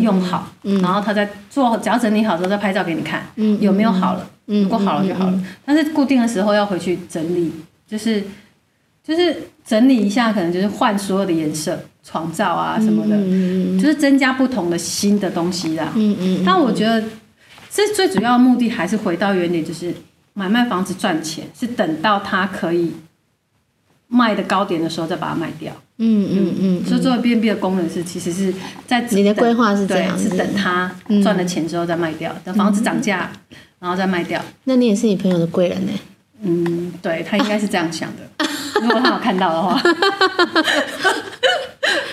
[0.00, 5.40] 用好，然后他再做，只要整理好之后再拍照给你看，嗯有没有好了，嗯如果好了就好了。
[5.64, 7.52] 但是固定的时候要回去整理，
[7.86, 8.24] 就是
[9.04, 15.92] 就是整理一下，可能就是换所有的颜色、床罩啊什么的，嗯就是增加不同的新的东西啦。
[15.94, 16.42] 嗯嗯。
[16.44, 17.00] 但我觉得
[17.70, 19.94] 这最主要的目的还是回到原点，就是
[20.34, 22.92] 买卖房子赚钱，是等到它可以
[24.12, 25.72] 卖的高点的时候再把它卖掉。
[25.96, 28.52] 嗯嗯嗯，所以做 B N B 的功能是，其实是
[28.86, 30.90] 在你的规划是这对样是等它
[31.22, 33.30] 赚了钱之后再卖掉，等房子涨价，
[33.80, 34.42] 然后再卖掉。
[34.64, 35.92] 那你也是你朋友的贵人呢？
[36.42, 38.46] 嗯，对他应该是这样想的。
[38.82, 39.80] 如果他有看到的话，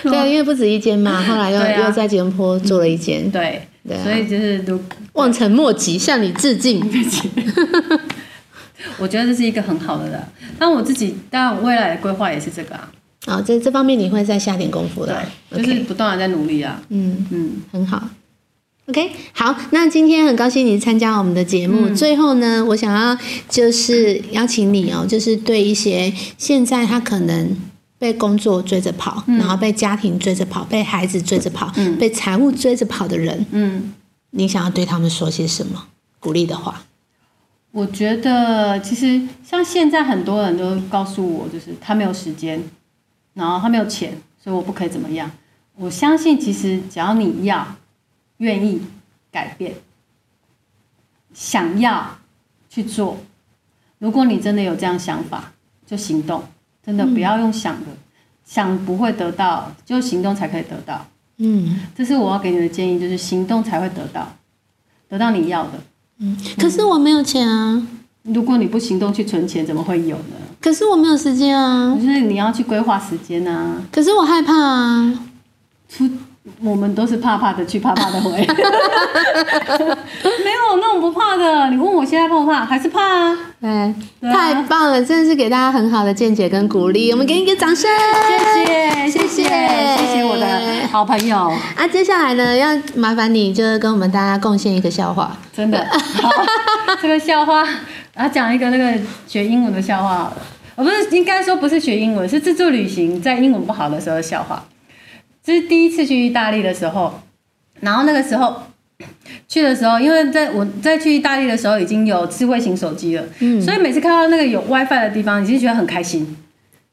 [0.04, 4.78] 对啊，因为不止一间嘛，后来又啊又在吉隆坡做了一间，对，对啊所以就是都
[5.14, 6.80] 望尘莫及，向你致敬。
[8.98, 10.28] 我觉得这是一个很好的啦。
[10.58, 12.90] 但我自己当然未来的规划也是这个啊，
[13.26, 15.22] 啊，这这方面你会再下点功夫的。
[15.50, 16.80] 对，就是不断的在努力啊。
[16.88, 18.08] 嗯，嗯，很好。
[18.86, 21.88] OK，好，那今天很高兴你参加我们的节目。
[21.88, 23.16] 嗯最后呢，我想要
[23.48, 27.56] 就是邀请你哦，就是对一些现在他可能
[28.00, 33.92] 被工作追着跑，然后被家庭追着跑，被孩子追着跑，嗯被财务追着跑的人，嗯，
[34.30, 35.84] 你想要对他们说些什么
[36.18, 36.82] 鼓励的话？
[37.72, 42.60] 我觉得其实像现在很多人都告诉我，就是他没有时间，
[43.34, 44.12] 然后他没有钱，
[44.42, 45.30] 所以我不可以怎么样。
[45.76, 47.66] 我相信其实只要你要
[48.38, 48.82] 愿意
[49.30, 49.74] 改变，
[51.32, 52.18] 想要
[52.68, 53.16] 去做，
[53.98, 55.52] 如果你真的有这样想法，
[55.86, 56.42] 就行动，
[56.84, 57.86] 真的不要用想的，
[58.44, 61.06] 想不会得到，就行动才可以得到。
[61.38, 64.36] 嗯这是我要给你的建议，就是行动才会得到，
[65.08, 65.80] 得到你要的。
[66.20, 67.82] 嗯，可是我没有钱啊，
[68.24, 70.36] 如果你不行动去存钱，怎么会有呢？
[70.60, 73.82] 可是我没有时间啊，就是你要去规划时间啊。
[73.90, 75.24] 可是我害怕啊。
[75.88, 76.08] 出
[76.62, 78.46] 我们都是怕怕的去，怕怕的回， 没
[80.52, 81.68] 有那种不怕的。
[81.68, 82.64] 你问我现在怕不怕？
[82.64, 83.36] 还是怕啊？
[83.60, 87.90] 对，对啊太棒了，真的是给大家很好的见解跟鼓励，我们给你一个掌声，
[88.64, 91.36] 谢谢，谢谢谢，谢谢我的好朋友，
[91.76, 95.36] 啊，接下来呢，要麻烦你就是跟我们大家贡献一个笑话。
[95.54, 95.86] 真的。
[96.22, 96.30] 好，
[97.02, 97.62] 这个笑话，
[98.14, 100.36] 啊，讲一个那个学英文的笑话好了。
[100.74, 104.64] 我不是应该说不是学英文，是自助旅行在英文不好的时候的笑话。
[105.50, 107.12] 这是第一次去意大利的时候，
[107.80, 108.62] 然后那个时候
[109.48, 113.60] 去的时候，因为在我在去意大利的时候已经有智慧型手机了，嗯。
[113.60, 116.36] 所以每次看到那个有 WiFi 的地方，你就觉得很开心，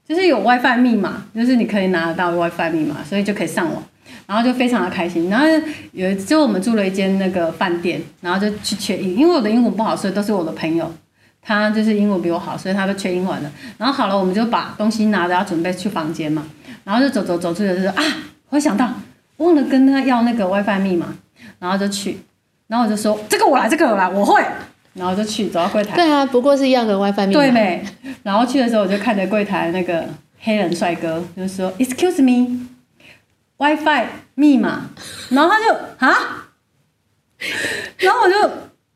[0.10, 3.84] 就是有 WiFi 密码，就是你可以拿得到 WiFi 密码，所以就可以上网，
[4.26, 5.30] 然后就非常的开心。
[5.30, 5.46] 然后
[5.92, 10.92] 有一次就我们住了一间那个饭店，然后就去缺英，因为我的英文不好，所以都是我的朋友。
[11.40, 13.50] 他就是英文比我好，所以他都缺英文了。
[13.78, 16.46] 然后好了，我们就把东西拿着要准备去房间嘛，
[16.84, 18.04] 然后就走走走出去的时候啊，
[18.50, 18.90] 我想到
[19.38, 21.16] 忘了跟他要那个 WiFi 密码，
[21.60, 22.20] 然后就去，
[22.68, 24.42] 然后我就说这个我来，这个我来，我会，
[24.94, 27.42] 然后就去走到柜台，对啊，不过是一样的 WiFi 密码。
[27.42, 27.86] 对没？
[28.24, 30.08] 然后去的时候我就看着柜台那个
[30.40, 34.90] 黑人帅哥，就说 Excuse me，WiFi 密码，
[35.30, 35.74] 然后他就
[36.06, 36.48] 啊，
[38.00, 38.52] 然后我就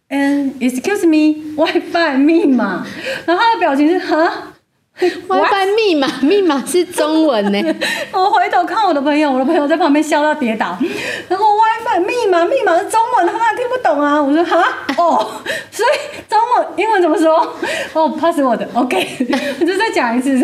[0.07, 2.85] 嗯 Excuse me，WiFi 密码，
[3.25, 4.50] 然后他的表情是哈。
[5.27, 7.75] WiFi 密码，密码是中文呢。
[8.13, 10.77] 我回头看我的朋友，我的朋友在旁边笑到跌倒。
[11.27, 14.21] 然后 WiFi 密码，密码是中文，他当然听不懂啊。
[14.21, 14.63] 我说哈
[14.97, 15.27] 哦，
[15.71, 15.89] 所以
[16.29, 17.37] 中文英文怎么说？
[17.93, 19.07] 哦，password OK，
[19.59, 20.37] 我就再讲一次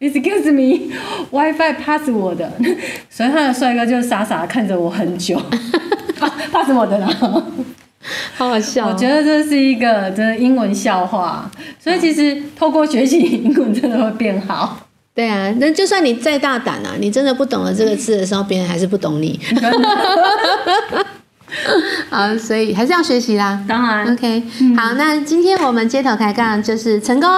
[0.00, 2.46] ，Excuse me，WiFi password。
[3.10, 5.40] 所以他的帅哥就傻傻地看着我很久
[6.52, 7.08] ，password 啦。
[8.36, 8.88] 好好笑。
[8.88, 11.50] 我觉得这是一个真的英文笑话，
[11.82, 14.78] 所以其实透过学习英文真的会变好。
[15.14, 19.40] 对啊，那就算你再大胆啊，你真的不懂了这个字的时候，别人还是不懂你。
[22.08, 23.58] 好，所以还是要学习啦。
[23.66, 24.44] 当然，OK，
[24.76, 27.28] 好，那今天我们街头抬杠就是成功，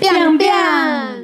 [0.00, 1.23] 亮亮